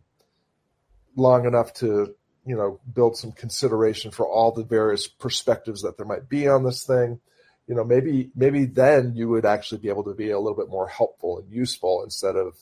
long 1.17 1.45
enough 1.45 1.73
to 1.73 2.15
you 2.45 2.55
know 2.55 2.79
build 2.93 3.17
some 3.17 3.31
consideration 3.31 4.11
for 4.11 4.27
all 4.27 4.51
the 4.51 4.63
various 4.63 5.07
perspectives 5.07 5.81
that 5.81 5.97
there 5.97 6.05
might 6.05 6.29
be 6.29 6.47
on 6.47 6.63
this 6.63 6.83
thing. 6.83 7.19
You 7.67 7.75
know 7.75 7.83
maybe 7.83 8.29
maybe 8.35 8.65
then 8.65 9.15
you 9.15 9.29
would 9.29 9.45
actually 9.45 9.79
be 9.79 9.89
able 9.89 10.03
to 10.05 10.13
be 10.13 10.31
a 10.31 10.39
little 10.39 10.57
bit 10.57 10.69
more 10.69 10.87
helpful 10.87 11.39
and 11.39 11.51
useful 11.51 12.03
instead 12.03 12.35
of 12.35 12.55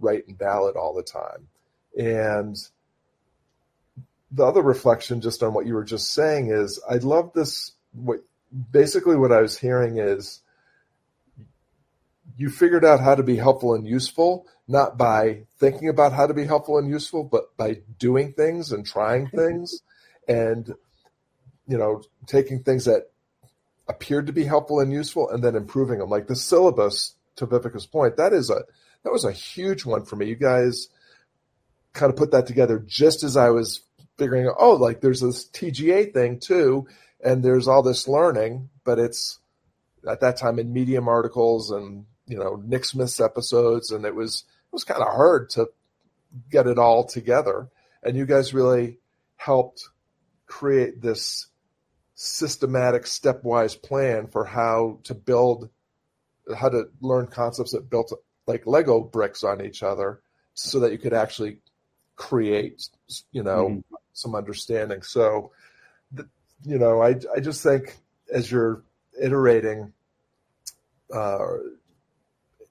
right 0.00 0.26
and 0.26 0.38
valid 0.38 0.76
all 0.76 0.94
the 0.94 1.02
time. 1.02 1.48
And 1.98 2.56
the 4.30 4.44
other 4.44 4.62
reflection 4.62 5.20
just 5.20 5.42
on 5.42 5.54
what 5.54 5.66
you 5.66 5.74
were 5.74 5.84
just 5.84 6.12
saying 6.12 6.50
is 6.50 6.78
i 6.88 6.96
love 6.96 7.32
this 7.32 7.72
what 7.94 8.20
basically 8.70 9.16
what 9.16 9.32
i 9.32 9.40
was 9.40 9.56
hearing 9.56 9.96
is 9.96 10.42
you 12.38 12.48
figured 12.48 12.84
out 12.84 13.00
how 13.00 13.16
to 13.16 13.22
be 13.22 13.36
helpful 13.36 13.74
and 13.74 13.86
useful, 13.86 14.46
not 14.68 14.98
by 14.98 15.46
thinking 15.58 15.88
about 15.88 16.12
how 16.12 16.26
to 16.26 16.34
be 16.34 16.44
helpful 16.44 16.78
and 16.78 16.88
useful, 16.88 17.24
but 17.24 17.56
by 17.56 17.80
doing 17.98 18.34
things 18.34 18.70
and 18.70 18.86
trying 18.86 19.26
things 19.34 19.82
and, 20.28 20.74
you 21.66 21.78
know, 21.78 22.02
taking 22.26 22.62
things 22.62 22.84
that 22.84 23.10
appeared 23.88 24.26
to 24.26 24.32
be 24.32 24.44
helpful 24.44 24.80
and 24.80 24.92
useful 24.92 25.30
and 25.30 25.42
then 25.42 25.56
improving 25.56 25.98
them. 25.98 26.10
Like 26.10 26.26
the 26.26 26.36
syllabus, 26.36 27.14
to 27.36 27.46
Vivica's 27.46 27.86
point, 27.86 28.16
that 28.16 28.32
is 28.32 28.50
a, 28.50 28.62
that 29.04 29.12
was 29.12 29.24
a 29.24 29.32
huge 29.32 29.84
one 29.84 30.04
for 30.04 30.16
me. 30.16 30.26
You 30.26 30.34
guys 30.34 30.88
kind 31.92 32.10
of 32.10 32.16
put 32.16 32.32
that 32.32 32.46
together 32.46 32.78
just 32.86 33.22
as 33.22 33.36
I 33.36 33.50
was 33.50 33.82
figuring 34.18 34.46
out, 34.46 34.56
oh, 34.58 34.74
like 34.74 35.00
there's 35.00 35.20
this 35.20 35.48
TGA 35.48 36.12
thing 36.12 36.40
too, 36.40 36.86
and 37.22 37.42
there's 37.42 37.68
all 37.68 37.82
this 37.82 38.08
learning, 38.08 38.68
but 38.84 38.98
it's 38.98 39.38
at 40.08 40.20
that 40.20 40.36
time 40.36 40.58
in 40.58 40.72
Medium 40.72 41.08
articles 41.08 41.70
and 41.70 42.04
you 42.26 42.38
know 42.38 42.62
Nick 42.64 42.84
Smith's 42.84 43.20
episodes, 43.20 43.90
and 43.90 44.04
it 44.04 44.14
was 44.14 44.44
it 44.68 44.72
was 44.72 44.84
kind 44.84 45.02
of 45.02 45.08
hard 45.08 45.50
to 45.50 45.68
get 46.50 46.66
it 46.66 46.78
all 46.78 47.04
together. 47.04 47.68
And 48.02 48.16
you 48.16 48.26
guys 48.26 48.54
really 48.54 48.98
helped 49.36 49.88
create 50.46 51.00
this 51.00 51.46
systematic, 52.14 53.04
stepwise 53.04 53.80
plan 53.80 54.26
for 54.26 54.44
how 54.44 54.98
to 55.04 55.14
build, 55.14 55.70
how 56.56 56.68
to 56.68 56.88
learn 57.00 57.26
concepts 57.28 57.72
that 57.72 57.88
built 57.88 58.12
like 58.46 58.66
Lego 58.66 59.00
bricks 59.00 59.44
on 59.44 59.64
each 59.64 59.82
other, 59.82 60.20
so 60.54 60.80
that 60.80 60.92
you 60.92 60.98
could 60.98 61.12
actually 61.12 61.58
create, 62.16 62.88
you 63.30 63.42
know, 63.42 63.68
mm-hmm. 63.68 63.94
some 64.12 64.34
understanding. 64.34 65.02
So, 65.02 65.52
you 66.64 66.78
know, 66.78 67.00
I 67.00 67.16
I 67.34 67.40
just 67.40 67.62
think 67.62 67.96
as 68.32 68.50
you're 68.50 68.82
iterating 69.20 69.92
uh, 71.14 71.56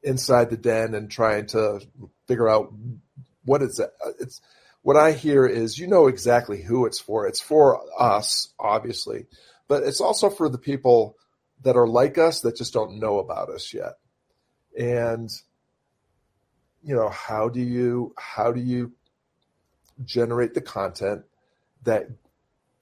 inside 0.03 0.49
the 0.49 0.57
den 0.57 0.93
and 0.93 1.09
trying 1.09 1.47
to 1.47 1.81
figure 2.27 2.47
out 2.47 2.73
what 3.45 3.61
it. 3.61 3.71
It's 4.19 4.41
what 4.81 4.97
I 4.97 5.11
hear 5.11 5.45
is 5.45 5.77
you 5.77 5.87
know 5.87 6.07
exactly 6.07 6.61
who 6.61 6.85
it's 6.85 6.99
for. 6.99 7.27
It's 7.27 7.41
for 7.41 7.81
us, 7.99 8.53
obviously, 8.59 9.25
but 9.67 9.83
it's 9.83 10.01
also 10.01 10.29
for 10.29 10.49
the 10.49 10.57
people 10.57 11.17
that 11.63 11.75
are 11.75 11.87
like 11.87 12.17
us 12.17 12.41
that 12.41 12.55
just 12.55 12.73
don't 12.73 12.99
know 12.99 13.19
about 13.19 13.49
us 13.49 13.73
yet. 13.73 13.93
And 14.77 15.29
you 16.83 16.95
know, 16.95 17.09
how 17.09 17.49
do 17.49 17.59
you 17.59 18.13
how 18.17 18.51
do 18.51 18.61
you 18.61 18.93
generate 20.05 20.53
the 20.53 20.61
content 20.61 21.23
that 21.83 22.07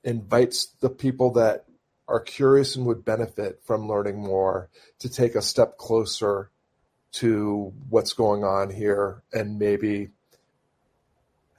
invites 0.04 0.68
the 0.82 0.90
people 0.90 1.32
that 1.34 1.66
are 2.08 2.20
curious 2.20 2.76
and 2.76 2.86
would 2.86 3.04
benefit 3.04 3.62
from 3.66 3.88
learning 3.88 4.20
more 4.20 4.70
to 5.00 5.10
take 5.10 5.34
a 5.36 5.42
step 5.42 5.78
closer 5.78 6.52
to 7.16 7.74
what's 7.90 8.14
going 8.14 8.44
on 8.44 8.70
here 8.70 9.24
and 9.32 9.58
maybe 9.58 10.10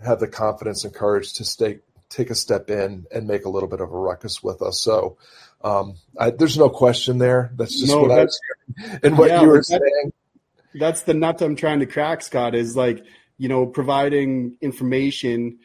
have 0.04 0.20
the 0.20 0.28
confidence 0.28 0.84
and 0.84 0.94
courage 0.94 1.32
to 1.34 1.44
stay 1.44 1.80
take 2.08 2.30
a 2.30 2.34
step 2.34 2.70
in 2.70 3.06
and 3.12 3.26
make 3.26 3.44
a 3.46 3.48
little 3.48 3.68
bit 3.68 3.80
of 3.80 3.92
a 3.92 3.96
ruckus 3.96 4.42
with 4.42 4.62
us. 4.62 4.80
So 4.80 5.16
um, 5.62 5.96
I, 6.18 6.30
there's 6.30 6.56
no 6.56 6.68
question 6.68 7.18
there. 7.18 7.50
That's 7.56 7.80
just 7.80 7.92
no, 7.92 8.02
what 8.02 8.10
I 8.12 8.24
was 8.24 8.40
hearing 8.76 9.00
and 9.02 9.18
what 9.18 9.28
yeah, 9.28 9.40
you 9.40 9.48
were 9.48 9.58
that, 9.58 9.64
saying. 9.64 10.12
That's 10.74 11.02
the 11.02 11.14
nut 11.14 11.40
I'm 11.40 11.56
trying 11.56 11.80
to 11.80 11.86
crack, 11.86 12.22
Scott. 12.22 12.54
Is 12.54 12.76
like 12.76 13.04
you 13.38 13.48
know 13.48 13.66
providing 13.66 14.56
information 14.60 15.58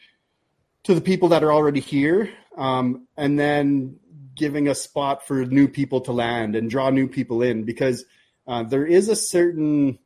to 0.84 0.96
the 0.96 1.02
people 1.02 1.30
that 1.30 1.44
are 1.44 1.52
already 1.52 1.82
here, 1.82 2.32
um, 2.58 3.08
and 3.18 3.38
then 3.38 4.00
giving 4.36 4.70
a 4.70 4.74
spot 4.74 5.28
for 5.28 5.46
new 5.46 5.68
people 5.68 6.02
to 6.02 6.14
land 6.14 6.56
and 6.56 6.70
draw 6.70 6.90
new 6.90 7.08
people 7.08 7.42
in 7.42 7.64
because 7.64 8.06
uh, 8.48 8.64
there 8.64 8.86
is 8.86 9.10
a 9.10 9.16
certain 9.16 10.00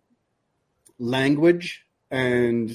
language 1.00 1.86
and 2.12 2.72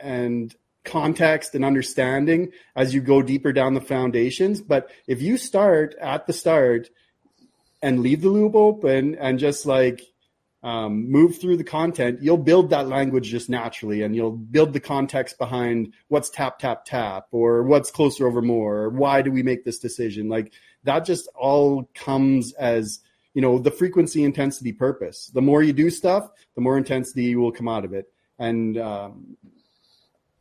and 0.00 0.54
context 0.84 1.54
and 1.54 1.64
understanding 1.64 2.50
as 2.74 2.94
you 2.94 3.00
go 3.00 3.22
deeper 3.22 3.52
down 3.52 3.74
the 3.74 3.80
foundations. 3.80 4.60
But 4.60 4.90
if 5.06 5.20
you 5.20 5.36
start 5.36 5.94
at 6.00 6.26
the 6.26 6.32
start 6.32 6.88
and 7.82 8.00
leave 8.00 8.22
the 8.22 8.28
loop 8.28 8.54
open 8.54 9.14
and 9.16 9.38
just 9.38 9.66
like 9.66 10.02
um, 10.62 11.10
move 11.10 11.40
through 11.40 11.56
the 11.56 11.64
content, 11.64 12.22
you'll 12.22 12.36
build 12.36 12.70
that 12.70 12.88
language 12.88 13.28
just 13.28 13.48
naturally 13.48 14.02
and 14.02 14.14
you'll 14.14 14.32
build 14.32 14.72
the 14.72 14.80
context 14.80 15.38
behind 15.38 15.94
what's 16.08 16.28
tap, 16.28 16.58
tap, 16.58 16.84
tap, 16.84 17.26
or 17.30 17.62
what's 17.62 17.90
closer 17.90 18.26
over 18.26 18.42
more, 18.42 18.76
or 18.78 18.88
why 18.90 19.22
do 19.22 19.30
we 19.30 19.42
make 19.42 19.64
this 19.64 19.78
decision? 19.78 20.28
Like 20.28 20.52
that 20.84 21.04
just 21.04 21.28
all 21.34 21.88
comes 21.94 22.52
as 22.54 23.00
you 23.34 23.42
know 23.42 23.58
the 23.58 23.70
frequency 23.70 24.24
intensity 24.24 24.72
purpose. 24.72 25.30
The 25.32 25.42
more 25.42 25.62
you 25.62 25.72
do 25.72 25.90
stuff 25.90 26.30
the 26.54 26.60
more 26.60 26.76
intensity 26.76 27.24
you 27.24 27.40
will 27.40 27.52
come 27.52 27.68
out 27.68 27.84
of 27.84 27.92
it. 27.92 28.06
And 28.38 28.76
um, 28.78 29.36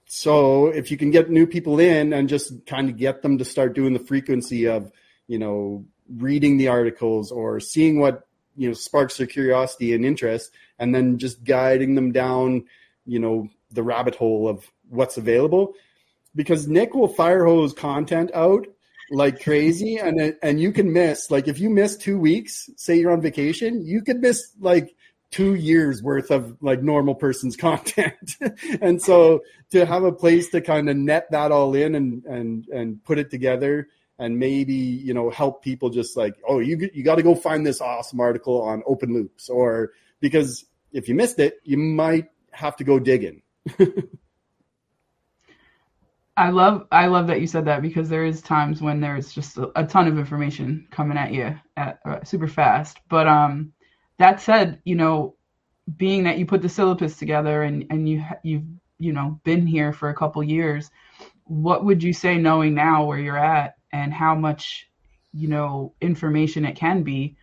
so 0.06 0.68
if 0.68 0.92
you 0.92 0.98
can 0.98 1.12
get 1.12 1.30
new 1.30 1.46
people 1.46 1.80
in 1.80 2.14
and 2.14 2.28
just 2.28 2.66
kind 2.66 2.90
of 2.90 2.98
get 2.98 3.22
them 3.22 3.38
to 3.38 3.46
start 3.46 3.76
doing 3.76 3.94
the 3.94 4.00
frequency 4.00 4.68
of 4.68 4.92
you 5.28 5.38
know 5.38 5.86
reading 6.18 6.58
the 6.58 6.70
articles 6.70 7.32
or 7.32 7.60
seeing 7.60 8.00
what 8.00 8.28
you 8.58 8.68
know 8.68 8.74
sparks 8.74 9.18
their 9.18 9.28
curiosity 9.28 9.94
and 9.94 10.06
interest 10.06 10.52
and 10.80 10.94
then 10.96 11.20
just 11.20 11.44
guiding 11.44 11.96
them 11.96 12.12
down 12.12 12.66
you 13.06 13.20
know 13.20 13.48
the 13.72 13.84
rabbit 13.84 14.16
hole 14.16 14.48
of 14.48 14.66
what's 14.90 15.18
available. 15.18 15.74
Because 16.36 16.68
nick 16.68 16.94
will 16.94 17.08
fire 17.08 17.46
hose 17.46 17.74
content 17.74 18.32
out 18.34 18.68
like 19.12 19.44
crazy 19.44 19.98
and 19.98 20.36
and 20.44 20.62
you 20.62 20.72
can 20.72 20.94
miss 20.94 21.32
like 21.32 21.48
if 21.48 21.60
you 21.60 21.70
miss 21.70 21.98
two 21.98 22.20
weeks 22.20 22.70
say 22.76 22.98
you're 23.00 23.12
on 23.12 23.22
vacation 23.22 23.86
you 23.86 24.02
could 24.02 24.20
miss 24.20 24.52
like 24.60 24.96
two 25.32 25.56
years 25.56 26.02
worth 26.02 26.32
of 26.32 26.58
like 26.62 26.82
normal 26.82 27.16
person's 27.16 27.56
content. 27.58 28.36
And 28.82 29.02
so 29.02 29.42
to 29.72 29.86
have 29.86 30.04
a 30.04 30.12
place 30.12 30.50
to 30.50 30.62
kind 30.62 30.90
of 30.90 30.98
net 30.98 31.28
that 31.32 31.52
all 31.52 31.76
in 31.76 31.96
and 31.96 32.26
and 32.26 32.68
and 32.68 33.04
put 33.04 33.20
it 33.20 33.30
together 33.30 33.88
and 34.18 34.38
maybe 34.38 34.74
you 34.74 35.14
know 35.14 35.30
help 35.30 35.64
people 35.64 35.90
just 35.90 36.18
like 36.18 36.36
oh 36.48 36.60
you 36.60 36.90
you 36.94 37.04
got 37.04 37.16
to 37.16 37.24
go 37.24 37.36
find 37.36 37.66
this 37.66 37.82
awesome 37.82 38.20
article 38.20 38.62
on 38.62 38.84
open 38.86 39.14
loops 39.14 39.50
or 39.50 39.92
because 40.20 40.66
if 40.92 41.08
you 41.08 41.16
missed 41.16 41.40
it 41.40 41.60
you 41.64 41.78
might 41.78 42.26
have 42.52 42.76
to 42.76 42.84
go 42.84 43.00
digging 43.00 43.42
I 46.40 46.52
love 46.52 46.88
I 46.90 47.08
love 47.08 47.28
that 47.28 47.42
you 47.42 47.48
said 47.48 47.66
that 47.66 47.82
because 47.82 48.08
there 48.08 48.26
is 48.26 48.42
times 48.42 48.82
when 48.82 49.02
there's 49.02 49.34
just 49.34 49.58
a, 49.58 49.70
a 49.76 49.86
ton 49.86 50.08
of 50.08 50.18
information 50.18 50.88
coming 50.90 51.18
at 51.18 51.34
you 51.34 51.60
at 51.76 52.00
uh, 52.06 52.24
super 52.24 52.48
fast. 52.48 52.98
But 53.10 53.28
um, 53.28 53.74
that 54.20 54.40
said, 54.40 54.80
you 54.86 54.96
know, 54.96 55.36
being 55.98 56.24
that 56.24 56.38
you 56.38 56.46
put 56.46 56.62
the 56.62 56.70
syllabus 56.70 57.18
together 57.18 57.64
and 57.64 57.86
and 57.90 58.08
you 58.08 58.24
you've 58.44 58.64
you 59.00 59.12
know 59.12 59.42
been 59.44 59.68
here 59.68 59.92
for 59.92 60.10
a 60.10 60.16
couple 60.16 60.42
years, 60.42 60.90
what 61.44 61.84
would 61.84 62.02
you 62.02 62.14
say 62.14 62.38
knowing 62.38 62.74
now 62.74 63.04
where 63.04 63.20
you're 63.20 63.38
at 63.38 63.76
and 63.92 64.14
how 64.14 64.34
much 64.34 64.88
you 65.34 65.50
know 65.50 65.94
information 66.00 66.64
it 66.64 66.78
can 66.78 67.04
be 67.04 67.36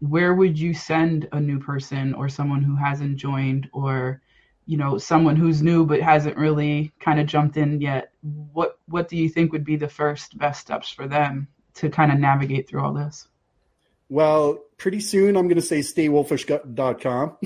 where 0.00 0.34
would 0.34 0.58
you 0.58 0.74
send 0.74 1.28
a 1.30 1.38
new 1.38 1.60
person 1.60 2.12
or 2.14 2.28
someone 2.28 2.60
who 2.62 2.74
hasn't 2.74 3.16
joined 3.16 3.68
or 3.72 4.20
you 4.66 4.76
know 4.76 4.98
someone 4.98 5.36
who's 5.36 5.62
new 5.62 5.86
but 5.86 6.00
hasn't 6.00 6.36
really 6.36 6.92
kind 6.98 7.20
of 7.20 7.26
jumped 7.26 7.56
in 7.56 7.80
yet 7.80 8.11
what 8.22 8.78
what 8.86 9.08
do 9.08 9.16
you 9.16 9.28
think 9.28 9.52
would 9.52 9.64
be 9.64 9.76
the 9.76 9.88
first 9.88 10.38
best 10.38 10.60
steps 10.60 10.90
for 10.90 11.06
them 11.06 11.48
to 11.74 11.90
kind 11.90 12.12
of 12.12 12.18
navigate 12.18 12.68
through 12.68 12.82
all 12.82 12.92
this? 12.92 13.28
Well 14.08 14.64
pretty 14.76 15.00
soon 15.00 15.36
i'm 15.36 15.46
going 15.46 15.54
to 15.54 15.62
say 15.62 15.78
staywolfish.com 15.78 17.36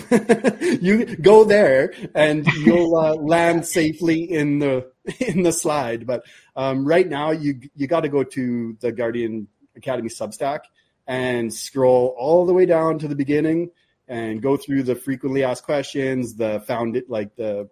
you 0.82 1.16
go 1.16 1.44
there 1.44 1.92
and 2.14 2.46
you'll 2.64 2.96
uh, 2.96 3.14
land 3.16 3.66
safely 3.66 4.22
in 4.22 4.58
the 4.58 4.90
in 5.20 5.42
the 5.42 5.52
slide. 5.52 6.06
But 6.06 6.24
um, 6.54 6.86
right 6.86 7.08
now 7.08 7.30
you 7.30 7.60
you 7.74 7.86
got 7.86 8.00
to 8.00 8.08
go 8.08 8.24
to 8.24 8.76
the 8.80 8.92
guardian 8.92 9.48
academy 9.76 10.08
substack 10.08 10.60
and 11.06 11.52
scroll 11.52 12.14
all 12.18 12.46
the 12.46 12.52
way 12.52 12.66
down 12.66 12.98
to 12.98 13.08
the 13.08 13.14
beginning 13.14 13.70
and 14.08 14.42
go 14.42 14.56
through 14.56 14.84
the 14.84 14.94
frequently 14.94 15.44
asked 15.44 15.64
questions, 15.64 16.36
the 16.36 16.60
found 16.60 16.96
it 16.96 17.10
like 17.10 17.34
the, 17.36 17.68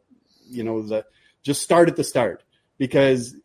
you 0.49 0.65
know, 0.65 0.83
the 0.83 1.05
just 1.43 1.63
start 1.63 1.89
at 1.89 1.97
the 1.97 2.05
start 2.05 2.43
because 2.79 3.37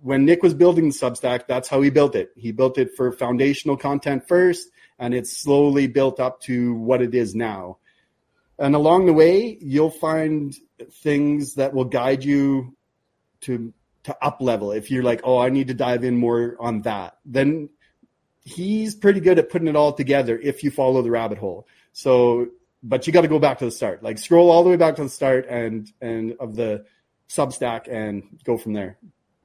when 0.00 0.24
Nick 0.24 0.42
was 0.42 0.54
building 0.54 0.90
Substack, 0.90 1.46
that's 1.48 1.68
how 1.68 1.80
he 1.80 1.90
built 1.90 2.14
it. 2.14 2.30
He 2.36 2.52
built 2.52 2.78
it 2.78 2.94
for 2.96 3.12
foundational 3.12 3.76
content 3.76 4.28
first, 4.28 4.68
and 4.98 5.14
it's 5.14 5.36
slowly 5.36 5.86
built 5.86 6.20
up 6.20 6.40
to 6.42 6.74
what 6.74 7.02
it 7.02 7.14
is 7.14 7.34
now. 7.34 7.78
And 8.58 8.74
along 8.74 9.06
the 9.06 9.12
way, 9.12 9.56
you'll 9.60 9.90
find 9.90 10.54
things 11.02 11.54
that 11.54 11.74
will 11.74 11.86
guide 11.86 12.22
you 12.22 12.76
to 13.42 13.72
to 14.04 14.16
up 14.24 14.40
level. 14.40 14.72
If 14.72 14.90
you're 14.90 15.02
like, 15.02 15.20
oh, 15.24 15.38
I 15.38 15.50
need 15.50 15.68
to 15.68 15.74
dive 15.74 16.04
in 16.04 16.16
more 16.16 16.56
on 16.58 16.82
that, 16.82 17.18
then 17.24 17.68
he's 18.44 18.94
pretty 18.94 19.20
good 19.20 19.38
at 19.38 19.50
putting 19.50 19.68
it 19.68 19.76
all 19.76 19.92
together 19.92 20.38
if 20.38 20.64
you 20.64 20.70
follow 20.70 21.02
the 21.02 21.10
rabbit 21.10 21.38
hole. 21.38 21.66
So, 21.92 22.48
but 22.82 23.06
you 23.06 23.12
got 23.12 23.22
to 23.22 23.28
go 23.28 23.38
back 23.38 23.58
to 23.58 23.64
the 23.66 23.70
start. 23.70 24.02
Like 24.02 24.18
scroll 24.18 24.50
all 24.50 24.62
the 24.62 24.70
way 24.70 24.76
back 24.76 24.96
to 24.96 25.02
the 25.02 25.08
start 25.08 25.46
and 25.48 25.90
and 26.00 26.36
of 26.38 26.56
the 26.56 26.84
Substack 27.30 27.86
and 27.88 28.40
go 28.44 28.58
from 28.58 28.72
there. 28.72 28.98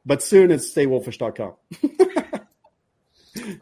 But 0.05 0.21
soon 0.21 0.51
it's 0.51 0.73
staywolfish.com. 0.73 1.53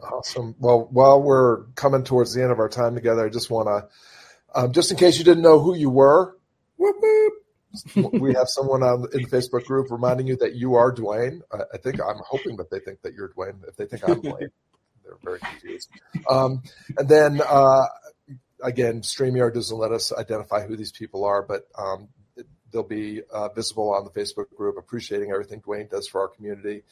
awesome. 0.00 0.54
Well, 0.58 0.88
while 0.90 1.22
we're 1.22 1.64
coming 1.74 2.04
towards 2.04 2.34
the 2.34 2.42
end 2.42 2.50
of 2.50 2.58
our 2.58 2.68
time 2.68 2.94
together, 2.94 3.26
I 3.26 3.28
just 3.28 3.50
want 3.50 3.68
to, 3.68 3.88
um, 4.58 4.72
just 4.72 4.90
in 4.90 4.96
case 4.96 5.18
you 5.18 5.24
didn't 5.24 5.42
know 5.42 5.60
who 5.60 5.74
you 5.76 5.90
were, 5.90 6.36
whoop, 6.76 6.96
whoop, 7.00 7.32
we 8.20 8.34
have 8.34 8.48
someone 8.48 8.82
on 8.82 9.06
in 9.12 9.22
the 9.22 9.28
Facebook 9.28 9.64
group 9.64 9.90
reminding 9.90 10.26
you 10.26 10.36
that 10.36 10.54
you 10.54 10.74
are 10.74 10.94
Dwayne. 10.94 11.40
I, 11.52 11.58
I, 11.74 11.78
think 11.78 12.00
I'm 12.00 12.20
hoping 12.24 12.56
that 12.56 12.70
they 12.70 12.78
think 12.78 13.02
that 13.02 13.14
you're 13.14 13.30
Dwayne. 13.30 13.66
If 13.66 13.76
they 13.76 13.86
think 13.86 14.08
I'm 14.08 14.22
Dwayne, 14.22 14.50
they're 15.04 15.18
very 15.22 15.40
confused. 15.40 15.90
Um, 16.30 16.62
and 16.96 17.08
then 17.08 17.40
uh, 17.44 17.86
again, 18.62 19.02
StreamYard 19.02 19.54
doesn't 19.54 19.76
let 19.76 19.92
us 19.92 20.12
identify 20.12 20.66
who 20.66 20.76
these 20.76 20.92
people 20.92 21.24
are, 21.24 21.42
but 21.42 21.66
um, 21.76 22.08
they'll 22.74 22.82
be 22.82 23.22
uh, 23.32 23.48
visible 23.48 23.94
on 23.94 24.04
the 24.04 24.10
Facebook 24.10 24.54
group, 24.54 24.76
appreciating 24.76 25.30
everything 25.30 25.62
Dwayne 25.62 25.88
does 25.88 26.08
for 26.08 26.20
our 26.20 26.28
community. 26.28 26.82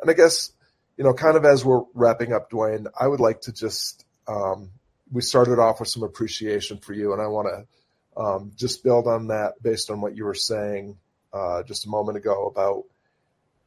And 0.00 0.08
I 0.08 0.14
guess, 0.14 0.52
you 0.96 1.04
know, 1.04 1.12
kind 1.12 1.36
of 1.36 1.44
as 1.44 1.64
we're 1.64 1.82
wrapping 1.92 2.32
up, 2.32 2.50
Dwayne, 2.50 2.86
I 2.98 3.08
would 3.08 3.20
like 3.20 3.42
to 3.42 3.52
just, 3.52 4.06
um, 4.28 4.70
we 5.12 5.20
started 5.20 5.58
off 5.58 5.80
with 5.80 5.88
some 5.88 6.04
appreciation 6.04 6.78
for 6.78 6.94
you, 6.94 7.12
and 7.12 7.20
I 7.20 7.26
want 7.26 7.48
to 7.48 8.22
um, 8.22 8.52
just 8.56 8.84
build 8.84 9.06
on 9.06 9.26
that 9.28 9.62
based 9.62 9.90
on 9.90 10.00
what 10.00 10.16
you 10.16 10.24
were 10.24 10.34
saying 10.34 10.96
uh, 11.32 11.64
just 11.64 11.86
a 11.86 11.88
moment 11.90 12.16
ago 12.16 12.46
about, 12.46 12.84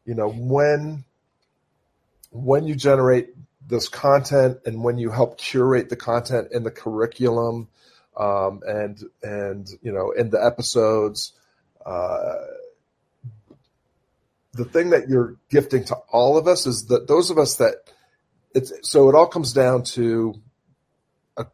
you 0.05 0.15
know, 0.15 0.29
when 0.29 1.03
when 2.31 2.65
you 2.65 2.75
generate 2.75 3.29
this 3.67 3.87
content 3.87 4.59
and 4.65 4.83
when 4.83 4.97
you 4.97 5.09
help 5.09 5.37
curate 5.37 5.89
the 5.89 5.95
content 5.95 6.49
in 6.51 6.63
the 6.63 6.71
curriculum 6.71 7.67
um, 8.17 8.61
and 8.67 9.03
and 9.23 9.69
you 9.81 9.91
know 9.91 10.11
in 10.11 10.29
the 10.29 10.43
episodes 10.43 11.33
the 14.53 14.65
thing 14.65 14.89
that 14.91 15.09
you're 15.09 15.35
gifting 15.49 15.83
to 15.85 15.95
all 16.11 16.37
of 16.37 16.47
us 16.47 16.65
is 16.65 16.85
that 16.87 17.07
those 17.07 17.29
of 17.29 17.37
us 17.37 17.57
that 17.57 17.75
it's 18.53 18.71
so 18.83 19.09
it 19.09 19.15
all 19.15 19.27
comes 19.27 19.53
down 19.53 19.83
to 19.83 20.33
a, 21.37 21.45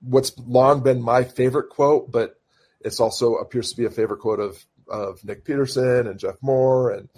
what's 0.00 0.36
long 0.38 0.82
been 0.82 1.02
my 1.02 1.24
favorite 1.24 1.68
quote 1.68 2.10
but 2.10 2.40
it's 2.80 3.00
also 3.00 3.34
appears 3.34 3.70
to 3.70 3.76
be 3.76 3.84
a 3.84 3.90
favorite 3.90 4.20
quote 4.20 4.40
of 4.40 4.64
of 4.88 5.22
Nick 5.24 5.44
Peterson 5.44 6.06
and 6.06 6.18
Jeff 6.18 6.36
Moore 6.40 6.92
and 6.92 7.08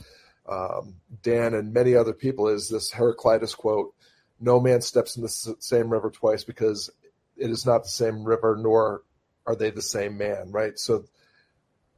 um, 0.49 0.97
Dan 1.23 1.55
and 1.55 1.73
many 1.73 1.95
other 1.95 2.13
people 2.13 2.49
is 2.49 2.69
this 2.69 2.91
Heraclitus 2.91 3.55
quote 3.55 3.95
No 4.41 4.59
man 4.59 4.81
steps 4.81 5.17
in 5.17 5.23
the 5.23 5.57
same 5.61 5.91
river 5.91 6.11
twice 6.11 6.43
because 6.43 6.91
it 7.37 7.51
is 7.51 7.65
not 7.65 7.85
the 7.85 7.89
same 7.89 8.25
river, 8.25 8.57
nor 8.59 9.03
are 9.47 9.55
they 9.55 9.71
the 9.71 9.83
same 9.83 10.19
man, 10.19 10.51
right? 10.51 10.79
So 10.79 11.05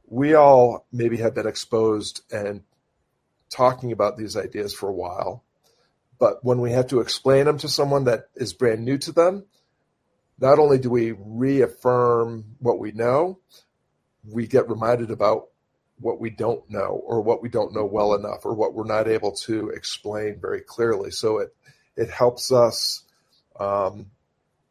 we 0.07 0.35
all 0.35 0.85
maybe 0.91 1.17
have 1.17 1.35
been 1.35 1.47
exposed 1.47 2.21
and 2.31 2.63
talking 3.49 3.91
about 3.91 4.17
these 4.17 4.35
ideas 4.35 4.73
for 4.73 4.89
a 4.89 4.93
while. 4.93 5.43
But 6.19 6.43
when 6.43 6.61
we 6.61 6.71
have 6.71 6.87
to 6.87 6.99
explain 6.99 7.45
them 7.45 7.57
to 7.59 7.67
someone 7.67 8.05
that 8.05 8.29
is 8.35 8.53
brand 8.53 8.85
new 8.85 8.97
to 8.99 9.11
them, 9.11 9.45
not 10.39 10.59
only 10.59 10.77
do 10.77 10.89
we 10.89 11.13
reaffirm 11.17 12.45
what 12.59 12.79
we 12.79 12.91
know, 12.91 13.39
we 14.29 14.47
get 14.47 14.69
reminded 14.69 15.11
about 15.11 15.49
what 15.99 16.19
we 16.19 16.29
don't 16.29 16.69
know 16.69 17.01
or 17.05 17.21
what 17.21 17.41
we 17.41 17.49
don't 17.49 17.73
know 17.73 17.85
well 17.85 18.13
enough 18.15 18.45
or 18.45 18.53
what 18.53 18.73
we're 18.73 18.85
not 18.85 19.07
able 19.07 19.31
to 19.31 19.69
explain 19.69 20.39
very 20.39 20.61
clearly. 20.61 21.11
So 21.11 21.39
it 21.39 21.55
it 21.95 22.09
helps 22.09 22.51
us 22.51 23.03
um, 23.59 24.07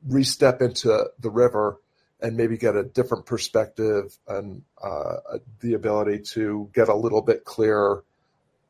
re-step 0.06 0.60
into 0.60 1.10
the 1.20 1.30
river 1.30 1.80
and 2.22 2.36
maybe 2.36 2.56
get 2.56 2.76
a 2.76 2.84
different 2.84 3.26
perspective 3.26 4.16
and 4.28 4.62
uh, 4.82 5.16
the 5.60 5.74
ability 5.74 6.20
to 6.20 6.70
get 6.72 6.88
a 6.88 6.94
little 6.94 7.20
bit 7.20 7.44
clearer 7.44 8.04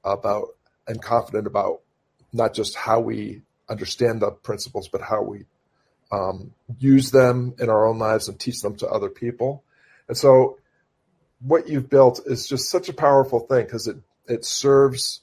about 0.04 0.48
and 0.88 1.00
confident 1.00 1.46
about 1.46 1.80
not 2.32 2.54
just 2.54 2.74
how 2.74 2.98
we 3.00 3.42
understand 3.68 4.22
the 4.22 4.30
principles, 4.30 4.88
but 4.88 5.02
how 5.02 5.22
we 5.22 5.44
um, 6.10 6.52
use 6.78 7.10
them 7.10 7.54
in 7.58 7.68
our 7.68 7.86
own 7.86 7.98
lives 7.98 8.28
and 8.28 8.40
teach 8.40 8.60
them 8.60 8.76
to 8.76 8.88
other 8.88 9.08
people. 9.08 9.62
And 10.08 10.16
so 10.16 10.58
what 11.40 11.68
you've 11.68 11.90
built 11.90 12.20
is 12.26 12.46
just 12.46 12.70
such 12.70 12.88
a 12.88 12.94
powerful 12.94 13.40
thing 13.40 13.64
because 13.64 13.86
it 13.86 13.96
it 14.28 14.44
serves 14.44 15.20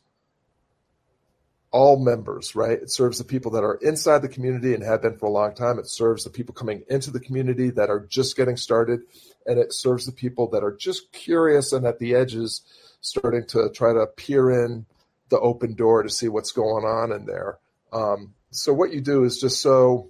all 1.71 2.03
members, 2.03 2.55
right? 2.55 2.79
It 2.82 2.91
serves 2.91 3.17
the 3.17 3.23
people 3.23 3.51
that 3.51 3.63
are 3.63 3.75
inside 3.82 4.21
the 4.21 4.29
community 4.29 4.73
and 4.73 4.84
have 4.84 5.01
been 5.01 5.17
for 5.17 5.27
a 5.27 5.32
long 5.32 5.53
time. 5.53 5.77
It 5.79 5.88
serves 5.88 6.23
the 6.23 6.29
people 6.29 6.53
coming 6.53 6.84
into 6.89 7.12
the 7.12 7.19
community 7.19 7.69
that 7.71 7.89
are 7.89 7.99
just 7.99 8.36
getting 8.36 8.58
started, 8.58 9.01
and 9.45 9.60
it 9.60 9.73
serves 9.73 10.05
the 10.05 10.12
people 10.12 10.49
that 10.49 10.63
are 10.63 10.75
just 10.75 11.12
curious 11.12 11.71
and 11.71 11.86
at 11.86 11.99
the 11.99 12.15
edges, 12.15 12.62
starting 13.01 13.45
to 13.47 13.69
try 13.73 13.93
to 13.93 14.08
peer 14.08 14.65
in 14.65 14.86
the 15.29 15.39
open 15.39 15.75
door 15.75 16.03
to 16.03 16.10
see 16.10 16.27
what's 16.27 16.51
going 16.51 16.86
on 16.86 17.12
in 17.12 17.25
there. 17.25 17.60
Um, 17.93 18.34
so 18.51 18.73
what 18.73 18.91
you 18.91 19.01
do 19.01 19.23
is 19.23 19.39
just 19.39 19.62
so 19.62 20.10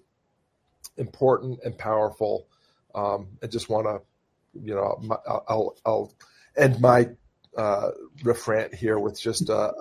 important 0.97 1.59
and 1.63 1.77
powerful. 1.77 2.47
Um, 2.95 3.27
I 3.43 3.47
just 3.47 3.69
want 3.69 3.85
to 3.85 4.01
you 4.53 4.75
know, 4.75 5.17
I'll, 5.47 5.75
I'll 5.85 6.13
end 6.57 6.79
my 6.81 7.09
uh, 7.59 7.91
refrant 8.23 8.73
here 8.73 8.97
with 8.97 9.19
just 9.19 9.49
uh, 9.49 9.71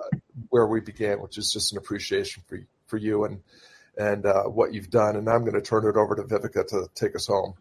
where 0.49 0.67
we 0.67 0.81
began, 0.81 1.21
which 1.21 1.37
is 1.37 1.51
just 1.51 1.71
an 1.71 1.77
appreciation 1.77 2.43
for 2.47 2.59
for 2.87 2.97
you 2.97 3.23
and 3.25 3.41
and 3.97 4.25
uh, 4.25 4.43
what 4.43 4.73
you've 4.73 4.89
done. 4.89 5.15
And 5.15 5.29
I'm 5.29 5.41
going 5.41 5.53
to 5.53 5.61
turn 5.61 5.87
it 5.87 5.95
over 5.95 6.15
to 6.15 6.23
Vivica 6.23 6.67
to 6.67 6.87
take 6.95 7.15
us 7.15 7.27
home. 7.27 7.53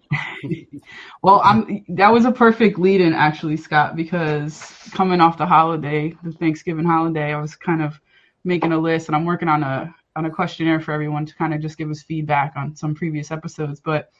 well, 1.22 1.40
I'm 1.44 1.84
that 1.90 2.12
was 2.12 2.24
a 2.24 2.32
perfect 2.32 2.78
lead 2.78 3.00
in 3.00 3.12
actually, 3.12 3.56
Scott, 3.56 3.96
because 3.96 4.60
coming 4.92 5.20
off 5.20 5.38
the 5.38 5.46
holiday, 5.46 6.14
the 6.22 6.32
Thanksgiving 6.32 6.84
holiday, 6.84 7.32
I 7.32 7.40
was 7.40 7.54
kind 7.54 7.82
of 7.82 8.00
making 8.44 8.72
a 8.72 8.78
list, 8.78 9.08
and 9.08 9.16
I'm 9.16 9.24
working 9.24 9.48
on 9.48 9.62
a 9.62 9.94
on 10.16 10.26
a 10.26 10.30
questionnaire 10.30 10.80
for 10.80 10.92
everyone 10.92 11.26
to 11.26 11.34
kind 11.36 11.54
of 11.54 11.60
just 11.60 11.78
give 11.78 11.90
us 11.90 12.02
feedback 12.02 12.54
on 12.56 12.74
some 12.74 12.94
previous 12.94 13.30
episodes, 13.30 13.80
but 13.80 14.10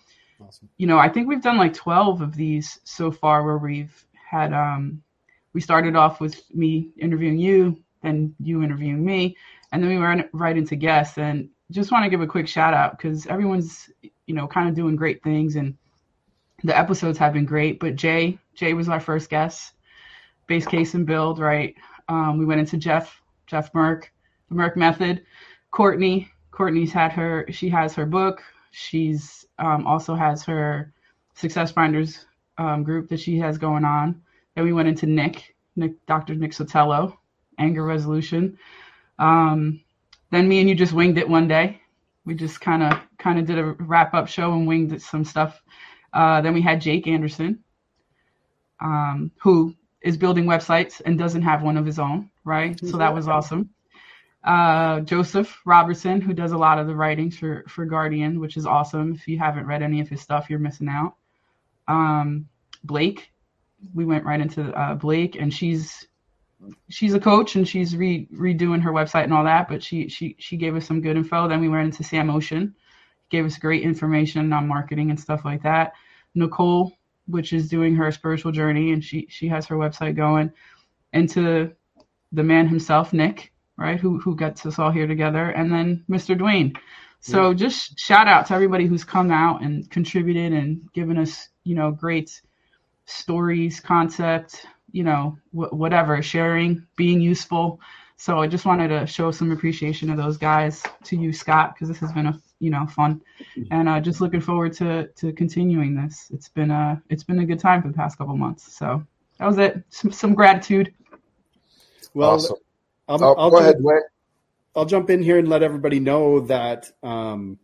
Awesome. 0.40 0.68
You 0.76 0.86
know, 0.86 0.98
I 0.98 1.08
think 1.08 1.26
we've 1.26 1.42
done 1.42 1.56
like 1.56 1.74
12 1.74 2.20
of 2.20 2.36
these 2.36 2.78
so 2.84 3.10
far 3.10 3.44
where 3.44 3.58
we've 3.58 4.06
had, 4.30 4.52
um, 4.52 5.02
we 5.58 5.62
started 5.62 5.96
off 5.96 6.20
with 6.20 6.40
me 6.54 6.88
interviewing 6.98 7.36
you, 7.36 7.76
then 8.04 8.32
you 8.38 8.62
interviewing 8.62 9.04
me, 9.04 9.36
and 9.72 9.82
then 9.82 9.90
we 9.90 9.98
went 9.98 10.28
right 10.32 10.56
into 10.56 10.76
guests. 10.76 11.18
And 11.18 11.48
just 11.72 11.90
want 11.90 12.04
to 12.04 12.10
give 12.10 12.20
a 12.20 12.28
quick 12.28 12.46
shout 12.46 12.74
out 12.74 12.96
because 12.96 13.26
everyone's, 13.26 13.90
you 14.28 14.36
know, 14.36 14.46
kind 14.46 14.68
of 14.68 14.76
doing 14.76 14.94
great 14.94 15.20
things 15.24 15.56
and 15.56 15.76
the 16.62 16.78
episodes 16.78 17.18
have 17.18 17.32
been 17.32 17.44
great. 17.44 17.80
But 17.80 17.96
Jay, 17.96 18.38
Jay 18.54 18.72
was 18.72 18.88
our 18.88 19.00
first 19.00 19.30
guest, 19.30 19.72
base 20.46 20.64
case 20.64 20.94
and 20.94 21.04
build, 21.04 21.40
right? 21.40 21.74
Um, 22.08 22.38
we 22.38 22.44
went 22.44 22.60
into 22.60 22.76
Jeff, 22.76 23.20
Jeff 23.48 23.72
Merck, 23.72 24.04
the 24.50 24.54
Merck 24.54 24.76
method. 24.76 25.24
Courtney, 25.72 26.30
Courtney's 26.52 26.92
had 26.92 27.10
her, 27.10 27.46
she 27.50 27.68
has 27.70 27.94
her 27.94 28.06
book. 28.06 28.44
She's 28.70 29.44
um, 29.58 29.88
also 29.88 30.14
has 30.14 30.44
her 30.44 30.92
Success 31.34 31.72
Finders 31.72 32.26
um, 32.58 32.84
group 32.84 33.08
that 33.08 33.18
she 33.18 33.40
has 33.40 33.58
going 33.58 33.84
on. 33.84 34.22
Then 34.58 34.64
we 34.64 34.72
went 34.72 34.88
into 34.88 35.06
Nick, 35.06 35.54
Nick, 35.76 36.04
Dr. 36.06 36.34
Nick 36.34 36.50
Sotelo, 36.50 37.16
anger 37.60 37.84
resolution. 37.84 38.58
Um, 39.16 39.84
then 40.32 40.48
me 40.48 40.58
and 40.58 40.68
you 40.68 40.74
just 40.74 40.92
winged 40.92 41.16
it 41.16 41.28
one 41.28 41.46
day. 41.46 41.80
We 42.24 42.34
just 42.34 42.60
kind 42.60 42.82
of 42.82 42.98
kind 43.18 43.38
of 43.38 43.46
did 43.46 43.60
a 43.60 43.76
wrap 43.78 44.14
up 44.14 44.26
show 44.26 44.54
and 44.54 44.66
winged 44.66 45.00
some 45.00 45.24
stuff. 45.24 45.62
Uh, 46.12 46.40
then 46.40 46.54
we 46.54 46.60
had 46.60 46.80
Jake 46.80 47.06
Anderson, 47.06 47.62
um, 48.80 49.30
who 49.40 49.76
is 50.02 50.16
building 50.16 50.46
websites 50.46 51.00
and 51.06 51.16
doesn't 51.16 51.42
have 51.42 51.62
one 51.62 51.76
of 51.76 51.86
his 51.86 52.00
own, 52.00 52.28
right? 52.44 52.80
So 52.80 52.96
that 52.96 53.14
was 53.14 53.28
awesome. 53.28 53.70
Uh, 54.42 55.02
Joseph 55.02 55.56
Robertson, 55.66 56.20
who 56.20 56.34
does 56.34 56.50
a 56.50 56.58
lot 56.58 56.80
of 56.80 56.88
the 56.88 56.96
writings 56.96 57.38
for 57.38 57.64
for 57.68 57.84
Guardian, 57.84 58.40
which 58.40 58.56
is 58.56 58.66
awesome. 58.66 59.12
If 59.12 59.28
you 59.28 59.38
haven't 59.38 59.66
read 59.66 59.84
any 59.84 60.00
of 60.00 60.08
his 60.08 60.20
stuff, 60.20 60.50
you're 60.50 60.58
missing 60.58 60.88
out. 60.88 61.14
Um, 61.86 62.48
Blake, 62.82 63.30
we 63.94 64.04
went 64.04 64.24
right 64.24 64.40
into 64.40 64.72
uh, 64.72 64.94
Blake, 64.94 65.36
and 65.36 65.52
she's 65.52 66.06
she's 66.88 67.14
a 67.14 67.20
coach 67.20 67.54
and 67.54 67.68
she's 67.68 67.96
re- 67.96 68.28
redoing 68.34 68.82
her 68.82 68.92
website 68.92 69.24
and 69.24 69.32
all 69.32 69.44
that. 69.44 69.68
But 69.68 69.82
she 69.82 70.08
she 70.08 70.36
she 70.38 70.56
gave 70.56 70.76
us 70.76 70.86
some 70.86 71.00
good 71.00 71.16
info. 71.16 71.48
Then 71.48 71.60
we 71.60 71.68
went 71.68 71.86
into 71.86 72.04
Sam 72.04 72.30
Ocean, 72.30 72.74
gave 73.30 73.44
us 73.44 73.58
great 73.58 73.82
information 73.82 74.52
on 74.52 74.68
marketing 74.68 75.10
and 75.10 75.20
stuff 75.20 75.44
like 75.44 75.62
that. 75.62 75.92
Nicole, 76.34 76.92
which 77.26 77.52
is 77.52 77.68
doing 77.68 77.94
her 77.96 78.10
spiritual 78.12 78.52
journey, 78.52 78.92
and 78.92 79.04
she 79.04 79.26
she 79.30 79.48
has 79.48 79.66
her 79.66 79.76
website 79.76 80.16
going. 80.16 80.52
Into 81.14 81.72
the 82.32 82.42
man 82.42 82.68
himself, 82.68 83.14
Nick, 83.14 83.52
right, 83.76 83.98
who 83.98 84.18
who 84.18 84.36
gets 84.36 84.66
us 84.66 84.78
all 84.78 84.90
here 84.90 85.06
together, 85.06 85.50
and 85.50 85.72
then 85.72 86.04
Mr. 86.10 86.38
Dwayne. 86.38 86.76
So 87.20 87.50
yeah. 87.50 87.54
just 87.54 87.98
shout 87.98 88.28
out 88.28 88.46
to 88.46 88.54
everybody 88.54 88.86
who's 88.86 89.04
come 89.04 89.30
out 89.30 89.62
and 89.62 89.90
contributed 89.90 90.52
and 90.52 90.82
given 90.92 91.18
us, 91.18 91.48
you 91.64 91.74
know, 91.74 91.90
great 91.90 92.40
stories, 93.08 93.80
concept, 93.80 94.66
you 94.92 95.02
know, 95.02 95.36
wh- 95.50 95.72
whatever, 95.72 96.20
sharing, 96.22 96.86
being 96.96 97.20
useful. 97.20 97.80
So 98.16 98.38
I 98.40 98.46
just 98.46 98.66
wanted 98.66 98.88
to 98.88 99.06
show 99.06 99.30
some 99.30 99.52
appreciation 99.52 100.08
to 100.08 100.16
those 100.16 100.36
guys, 100.36 100.82
to 101.04 101.16
you, 101.16 101.32
Scott, 101.32 101.74
because 101.74 101.88
this 101.88 101.98
has 101.98 102.12
been 102.12 102.26
a 102.26 102.40
you 102.60 102.70
know 102.70 102.86
fun, 102.86 103.22
and 103.70 103.88
uh, 103.88 104.00
just 104.00 104.20
looking 104.20 104.40
forward 104.40 104.72
to 104.74 105.06
to 105.08 105.32
continuing 105.32 105.94
this. 105.94 106.28
It's 106.32 106.48
been 106.48 106.70
a 106.70 107.00
it's 107.10 107.24
been 107.24 107.38
a 107.38 107.46
good 107.46 107.60
time 107.60 107.80
for 107.80 107.88
the 107.88 107.94
past 107.94 108.18
couple 108.18 108.36
months. 108.36 108.72
So 108.76 109.04
that 109.38 109.46
was 109.46 109.58
it. 109.58 109.82
Some, 109.90 110.10
some 110.10 110.34
gratitude. 110.34 110.92
Well, 112.14 112.30
awesome. 112.30 112.56
I'll, 113.08 113.24
oh, 113.24 113.34
I'll, 113.36 113.50
go 113.50 113.56
jump, 113.60 113.78
ahead, 113.86 114.02
I'll 114.74 114.84
jump 114.84 115.10
in 115.10 115.22
here 115.22 115.38
and 115.38 115.48
let 115.48 115.62
everybody 115.62 116.00
know 116.00 116.40
that 116.40 116.90
um, 117.02 117.58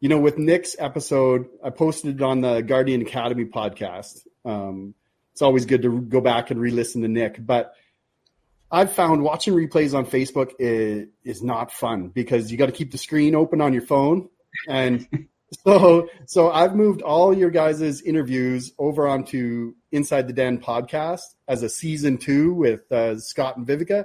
you 0.00 0.08
know 0.08 0.18
with 0.18 0.38
Nick's 0.38 0.76
episode, 0.78 1.48
I 1.64 1.70
posted 1.70 2.16
it 2.16 2.22
on 2.22 2.40
the 2.40 2.60
Guardian 2.60 3.02
Academy 3.02 3.44
podcast. 3.44 4.26
Um, 4.44 4.94
it's 5.32 5.42
always 5.42 5.66
good 5.66 5.82
to 5.82 6.00
go 6.00 6.20
back 6.20 6.50
and 6.50 6.60
re-listen 6.60 7.02
to 7.02 7.08
Nick. 7.08 7.44
But 7.44 7.74
I've 8.70 8.92
found 8.92 9.22
watching 9.22 9.54
replays 9.54 9.94
on 9.94 10.06
Facebook 10.06 10.52
is, 10.58 11.08
is 11.24 11.42
not 11.42 11.70
fun 11.70 12.08
because 12.08 12.50
you 12.50 12.58
got 12.58 12.66
to 12.66 12.72
keep 12.72 12.90
the 12.90 12.98
screen 12.98 13.34
open 13.34 13.60
on 13.60 13.72
your 13.72 13.82
phone. 13.82 14.28
And 14.68 15.06
so, 15.66 16.08
so 16.26 16.50
I've 16.50 16.74
moved 16.74 17.02
all 17.02 17.36
your 17.36 17.50
guys' 17.50 18.00
interviews 18.00 18.72
over 18.78 19.06
onto 19.06 19.74
Inside 19.92 20.26
the 20.26 20.32
Den 20.32 20.58
podcast 20.58 21.34
as 21.48 21.62
a 21.62 21.68
season 21.68 22.18
two 22.18 22.52
with 22.52 22.90
uh, 22.90 23.18
Scott 23.18 23.56
and 23.56 23.66
Vivica. 23.66 24.04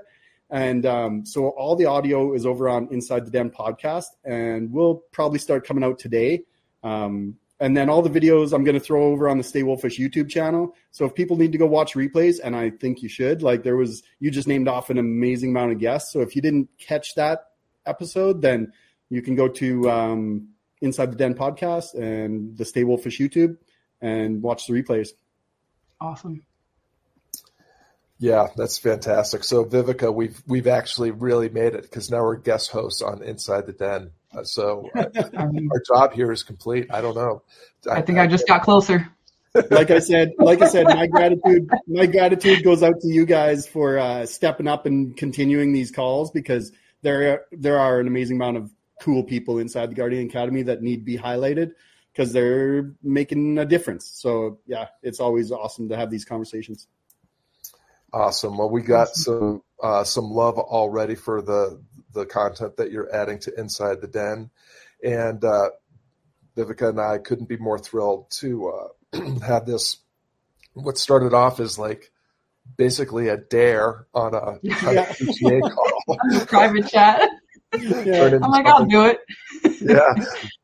And 0.51 0.85
um, 0.85 1.25
so 1.25 1.47
all 1.49 1.77
the 1.77 1.85
audio 1.85 2.33
is 2.33 2.45
over 2.45 2.67
on 2.67 2.89
Inside 2.91 3.25
the 3.25 3.31
Den 3.31 3.49
podcast, 3.49 4.07
and 4.25 4.71
we'll 4.71 4.95
probably 5.11 5.39
start 5.39 5.65
coming 5.65 5.83
out 5.83 5.97
today. 5.97 6.43
Um, 6.83 7.37
and 7.61 7.77
then 7.77 7.89
all 7.89 8.01
the 8.01 8.09
videos 8.09 8.51
I'm 8.51 8.65
going 8.65 8.77
to 8.77 8.81
throw 8.81 9.05
over 9.05 9.29
on 9.29 9.37
the 9.37 9.43
Stay 9.43 9.63
Wolfish 9.63 9.97
YouTube 9.97 10.29
channel. 10.29 10.75
So 10.89 11.05
if 11.05 11.15
people 11.15 11.37
need 11.37 11.53
to 11.53 11.57
go 11.57 11.67
watch 11.67 11.93
replays, 11.93 12.39
and 12.43 12.55
I 12.55 12.71
think 12.71 13.01
you 13.01 13.07
should, 13.07 13.41
like 13.41 13.63
there 13.63 13.77
was, 13.77 14.03
you 14.19 14.29
just 14.29 14.47
named 14.47 14.67
off 14.67 14.89
an 14.89 14.97
amazing 14.97 15.51
amount 15.51 15.71
of 15.71 15.79
guests. 15.79 16.11
So 16.11 16.19
if 16.19 16.35
you 16.35 16.41
didn't 16.41 16.69
catch 16.77 17.15
that 17.15 17.51
episode, 17.85 18.41
then 18.41 18.73
you 19.09 19.21
can 19.21 19.35
go 19.35 19.47
to 19.47 19.89
um, 19.89 20.49
Inside 20.81 21.11
the 21.11 21.17
Den 21.17 21.35
podcast 21.35 21.93
and 21.93 22.57
the 22.57 22.65
Stay 22.65 22.83
Wolfish 22.83 23.19
YouTube 23.19 23.57
and 24.01 24.41
watch 24.41 24.67
the 24.67 24.73
replays. 24.73 25.09
Awesome. 26.01 26.43
Yeah, 28.21 28.49
that's 28.55 28.77
fantastic. 28.77 29.43
So 29.43 29.65
Vivica, 29.65 30.13
we've 30.13 30.43
we've 30.45 30.67
actually 30.67 31.09
really 31.09 31.49
made 31.49 31.73
it 31.73 31.81
because 31.81 32.11
now 32.11 32.21
we're 32.21 32.35
guest 32.35 32.69
hosts 32.69 33.01
on 33.01 33.23
Inside 33.23 33.65
the 33.65 33.73
Den. 33.73 34.11
Uh, 34.31 34.43
so 34.43 34.87
uh, 34.95 35.05
our 35.35 35.81
job 35.87 36.13
here 36.13 36.31
is 36.31 36.43
complete. 36.43 36.85
I 36.93 37.01
don't 37.01 37.15
know. 37.15 37.41
I, 37.89 37.95
I 37.95 38.01
think 38.03 38.19
I, 38.19 38.25
I 38.25 38.27
just 38.27 38.47
got 38.47 38.61
closer. 38.61 39.09
like 39.71 39.89
I 39.89 39.97
said, 39.97 40.33
like 40.37 40.61
I 40.61 40.67
said, 40.67 40.85
my 40.85 41.07
gratitude, 41.07 41.67
my 41.87 42.05
gratitude 42.05 42.63
goes 42.63 42.83
out 42.83 43.01
to 43.01 43.07
you 43.07 43.25
guys 43.25 43.65
for 43.65 43.97
uh, 43.97 44.27
stepping 44.27 44.67
up 44.67 44.85
and 44.85 45.17
continuing 45.17 45.73
these 45.73 45.89
calls 45.89 46.29
because 46.29 46.71
there 47.01 47.33
are, 47.33 47.45
there 47.51 47.79
are 47.79 47.99
an 47.99 48.05
amazing 48.05 48.37
amount 48.37 48.57
of 48.57 48.71
cool 49.01 49.23
people 49.23 49.57
inside 49.57 49.89
the 49.89 49.95
Guardian 49.95 50.27
Academy 50.27 50.61
that 50.61 50.83
need 50.83 50.97
to 50.97 51.03
be 51.03 51.17
highlighted 51.17 51.71
because 52.13 52.31
they're 52.31 52.93
making 53.01 53.57
a 53.57 53.65
difference. 53.65 54.05
So 54.05 54.59
yeah, 54.67 54.89
it's 55.01 55.19
always 55.19 55.51
awesome 55.51 55.89
to 55.89 55.97
have 55.97 56.11
these 56.11 56.23
conversations. 56.23 56.85
Awesome. 58.13 58.57
Well, 58.57 58.69
we 58.69 58.81
got 58.81 59.09
some 59.15 59.61
uh, 59.81 60.03
some 60.03 60.25
love 60.25 60.57
already 60.57 61.15
for 61.15 61.41
the 61.41 61.81
the 62.13 62.25
content 62.25 62.77
that 62.77 62.91
you're 62.91 63.13
adding 63.13 63.39
to 63.39 63.59
Inside 63.59 64.01
the 64.01 64.07
Den, 64.07 64.49
and 65.03 65.43
uh, 65.43 65.69
Vivica 66.57 66.89
and 66.89 66.99
I 66.99 67.19
couldn't 67.19 67.47
be 67.47 67.57
more 67.57 67.79
thrilled 67.79 68.29
to 68.31 68.69
uh, 69.13 69.39
have 69.45 69.65
this. 69.65 69.97
What 70.73 70.97
started 70.97 71.33
off 71.33 71.59
as 71.59 71.77
like 71.77 72.11
basically 72.77 73.27
a 73.29 73.37
dare 73.37 74.07
on 74.13 74.33
a, 74.33 74.59
yeah. 74.61 75.13
a 75.21 75.61
call, 75.61 76.17
private 76.47 76.87
chat. 76.87 77.29
Yeah. 77.79 78.39
I'm 78.41 78.51
like, 78.51 78.65
I'll 78.65 78.85
do 78.85 79.05
it. 79.05 79.19
yeah, 79.81 80.13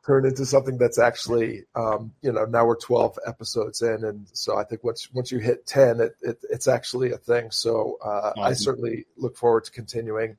turn 0.05 0.25
into 0.25 0.45
something 0.45 0.77
that's 0.77 0.99
actually, 0.99 1.63
um, 1.75 2.11
you 2.21 2.31
know, 2.31 2.45
now 2.45 2.65
we're 2.65 2.75
12 2.75 3.17
episodes 3.25 3.81
in, 3.81 4.03
and 4.03 4.27
so 4.33 4.57
I 4.57 4.63
think 4.63 4.83
once 4.83 5.09
once 5.13 5.31
you 5.31 5.39
hit 5.39 5.65
10, 5.65 6.01
it, 6.01 6.15
it 6.21 6.37
it's 6.49 6.67
actually 6.67 7.11
a 7.11 7.17
thing. 7.17 7.51
So 7.51 7.97
uh, 8.03 8.33
awesome. 8.35 8.43
I 8.43 8.53
certainly 8.53 9.05
look 9.15 9.37
forward 9.37 9.65
to 9.65 9.71
continuing 9.71 10.37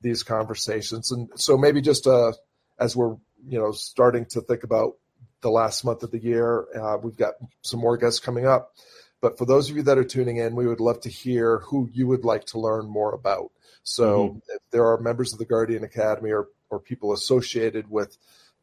these 0.00 0.22
conversations, 0.22 1.12
and 1.12 1.30
so 1.36 1.56
maybe 1.56 1.80
just 1.80 2.06
uh, 2.06 2.32
as 2.78 2.94
we're 2.94 3.16
you 3.46 3.58
know 3.58 3.72
starting 3.72 4.26
to 4.26 4.40
think 4.40 4.64
about 4.64 4.96
the 5.40 5.50
last 5.50 5.84
month 5.84 6.02
of 6.02 6.10
the 6.10 6.22
year, 6.22 6.66
uh, 6.74 6.96
we've 7.02 7.16
got 7.16 7.34
some 7.62 7.80
more 7.80 7.96
guests 7.96 8.20
coming 8.20 8.46
up. 8.46 8.72
But 9.20 9.38
for 9.38 9.44
those 9.44 9.70
of 9.70 9.76
you 9.76 9.82
that 9.84 9.98
are 9.98 10.04
tuning 10.04 10.38
in, 10.38 10.56
we 10.56 10.66
would 10.66 10.80
love 10.80 11.00
to 11.02 11.08
hear 11.08 11.58
who 11.58 11.88
you 11.92 12.08
would 12.08 12.24
like 12.24 12.44
to 12.46 12.58
learn 12.58 12.88
more 12.88 13.14
about. 13.14 13.52
So 13.82 14.28
mm-hmm. 14.28 14.38
if 14.48 14.62
there 14.70 14.86
are 14.86 14.98
members 15.00 15.32
of 15.32 15.38
the 15.38 15.44
Guardian 15.44 15.84
Academy 15.84 16.30
or, 16.30 16.48
or 16.70 16.78
people 16.78 17.12
associated 17.12 17.90
with 17.90 18.16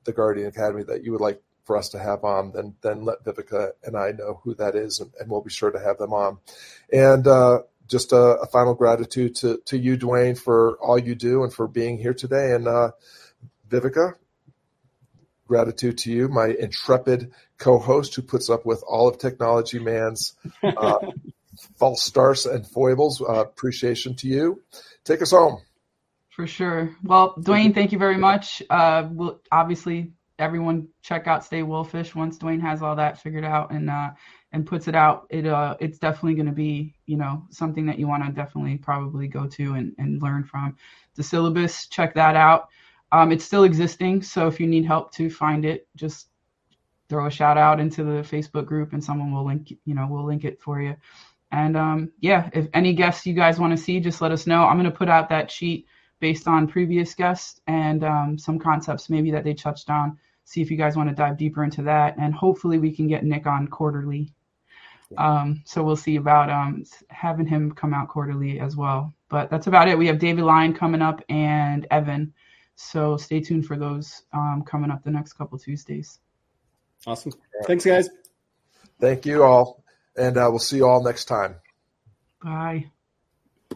the 0.06 0.14
Guardian 0.14 0.48
Academy 0.48 0.84
that 0.84 1.04
you 1.04 1.12
would 1.12 1.22
like 1.22 1.42
for 1.66 1.78
us 1.78 1.90
to 1.90 2.00
have 2.00 2.24
on, 2.24 2.52
then 2.52 2.76
then 2.82 3.04
let 3.04 3.24
Vivica 3.24 3.72
and 3.84 3.96
I 3.96 4.12
know 4.12 4.42
who 4.44 4.56
that 4.56 4.76
is, 4.76 5.00
and, 5.00 5.12
and 5.20 5.30
we'll 5.30 5.42
be 5.42 5.52
sure 5.52 5.70
to 5.70 5.80
have 5.80 5.98
them 5.98 6.14
on. 6.14 6.40
And 6.92 7.28
uh, 7.28 7.60
just 7.88 8.12
a, 8.12 8.40
a, 8.40 8.48
final 8.48 8.74
gratitude 8.74 9.36
to 9.36 9.60
to 9.66 9.78
you, 9.78 9.98
Dwayne, 9.98 10.36
for 10.36 10.78
all 10.78 10.98
you 10.98 11.16
do 11.16 11.44
and 11.44 11.54
for 11.54 11.68
being 11.68 12.00
here 12.00 12.14
today. 12.14 12.54
And 12.54 12.68
uh, 12.68 12.92
Vivica, 13.70 14.16
gratitude 15.48 15.98
to 16.00 16.12
you, 16.12 16.28
my 16.28 16.48
intrepid 16.48 17.32
co-host 17.58 18.16
who 18.16 18.22
puts 18.22 18.50
up 18.50 18.66
with 18.66 18.84
all 18.88 19.08
of 19.08 19.18
Technology 19.18 19.80
Man's 19.80 20.34
uh, 20.64 20.98
false 21.78 22.04
starts 22.04 22.46
and 22.46 22.66
foibles. 22.68 23.22
Uh, 23.22 23.42
appreciation 23.42 24.16
to 24.16 24.28
you. 24.28 24.64
Take 25.04 25.22
us 25.22 25.32
home. 25.32 25.62
For 26.30 26.48
sure. 26.48 26.96
Well, 27.04 27.36
Dwayne, 27.36 27.74
thank 27.74 27.92
you 27.92 27.98
very 27.98 28.18
much. 28.18 28.64
Uh, 28.70 29.08
we'll, 29.12 29.42
obviously, 29.52 30.14
everyone 30.40 30.88
check 31.02 31.28
out 31.28 31.44
Stay 31.44 31.64
Wolfish 31.64 32.16
once 32.16 32.38
Dwayne 32.38 32.62
has 32.62 32.82
all 32.82 32.96
that 32.96 33.22
figured 33.22 33.44
out 33.44 33.72
and 33.72 33.90
uh, 33.90 34.12
and 34.52 34.66
puts 34.66 34.88
it 34.88 34.96
out. 34.96 35.28
It 35.30 35.46
uh, 35.46 35.76
it's 35.80 36.00
definitely 36.00 36.36
going 36.36 36.48
to 36.48 36.52
be 36.52 36.96
you 37.06 37.18
know 37.18 37.46
something 37.52 37.86
that 37.88 38.00
you 38.00 38.08
want 38.08 38.26
to 38.26 38.32
definitely 38.32 38.78
probably 38.78 39.28
go 39.28 39.48
to 39.48 39.74
and, 39.74 39.94
and 39.98 40.22
learn 40.22 40.44
from. 40.44 40.78
The 41.16 41.24
syllabus, 41.24 41.88
check 41.88 42.16
that 42.16 42.36
out. 42.36 42.70
Um, 43.12 43.32
it's 43.32 43.44
still 43.44 43.64
existing, 43.64 44.22
so 44.22 44.48
if 44.48 44.60
you 44.60 44.68
need 44.68 44.86
help 44.86 45.14
to 45.16 45.30
find 45.30 45.66
it, 45.66 45.88
just 45.96 46.30
throw 47.10 47.26
a 47.26 47.32
shout 47.32 47.58
out 47.58 47.80
into 47.80 48.04
the 48.04 48.22
Facebook 48.22 48.66
group, 48.66 48.94
and 48.94 49.04
someone 49.04 49.34
will 49.34 49.46
link 49.46 49.74
you 49.84 49.94
know 49.94 50.08
will 50.08 50.26
link 50.26 50.46
it 50.46 50.62
for 50.62 50.82
you. 50.82 50.96
And 51.52 51.76
um, 51.76 52.12
yeah, 52.20 52.50
if 52.54 52.68
any 52.74 52.94
guests 52.94 53.26
you 53.26 53.34
guys 53.34 53.60
want 53.60 53.76
to 53.76 53.84
see, 53.84 54.00
just 54.00 54.22
let 54.22 54.32
us 54.32 54.46
know. 54.46 54.66
I'm 54.66 54.78
going 54.78 54.92
to 54.92 54.98
put 54.98 55.10
out 55.10 55.30
that 55.30 55.50
sheet 55.50 55.88
based 56.20 56.48
on 56.48 56.68
previous 56.68 57.16
guests 57.16 57.62
and 57.68 58.04
um, 58.04 58.38
some 58.38 58.60
concepts 58.60 59.10
maybe 59.10 59.32
that 59.32 59.44
they 59.44 59.54
touched 59.54 59.90
on. 59.90 60.18
See 60.44 60.62
if 60.62 60.70
you 60.70 60.78
guys 60.78 60.96
want 60.96 61.10
to 61.10 61.16
dive 61.16 61.38
deeper 61.38 61.64
into 61.64 61.84
that, 61.84 62.18
and 62.18 62.34
hopefully 62.34 62.80
we 62.80 62.96
can 62.96 63.08
get 63.08 63.24
Nick 63.24 63.46
on 63.46 63.68
quarterly. 63.68 64.34
Um, 65.18 65.62
so 65.66 65.84
we'll 65.84 65.96
see 65.96 66.18
about 66.18 66.50
um, 66.50 66.84
having 67.10 67.46
him 67.46 67.72
come 67.72 67.94
out 67.94 68.10
quarterly 68.10 68.60
as 68.60 68.76
well. 68.76 69.14
But 69.30 69.50
that's 69.50 69.68
about 69.68 69.88
it. 69.88 69.98
We 69.98 70.08
have 70.08 70.20
David 70.20 70.44
Lyon 70.44 70.74
coming 70.74 71.02
up 71.02 71.22
and 71.30 71.88
Evan. 71.92 72.34
So 72.76 73.18
stay 73.18 73.42
tuned 73.42 73.66
for 73.66 73.76
those 73.76 74.24
um, 74.34 74.64
coming 74.66 74.92
up 74.92 75.04
the 75.04 75.12
next 75.12 75.34
couple 75.34 75.58
Tuesdays. 75.58 76.20
Awesome. 77.06 77.34
Thanks, 77.66 77.86
guys. 77.86 78.10
Thank 79.00 79.26
you 79.26 79.44
all. 79.44 79.84
And 80.20 80.38
uh, 80.38 80.48
we'll 80.50 80.60
see 80.60 80.78
you 80.78 80.88
all 80.88 81.04
next 81.04 81.26
time. 81.26 81.56
Bye. 82.44 82.92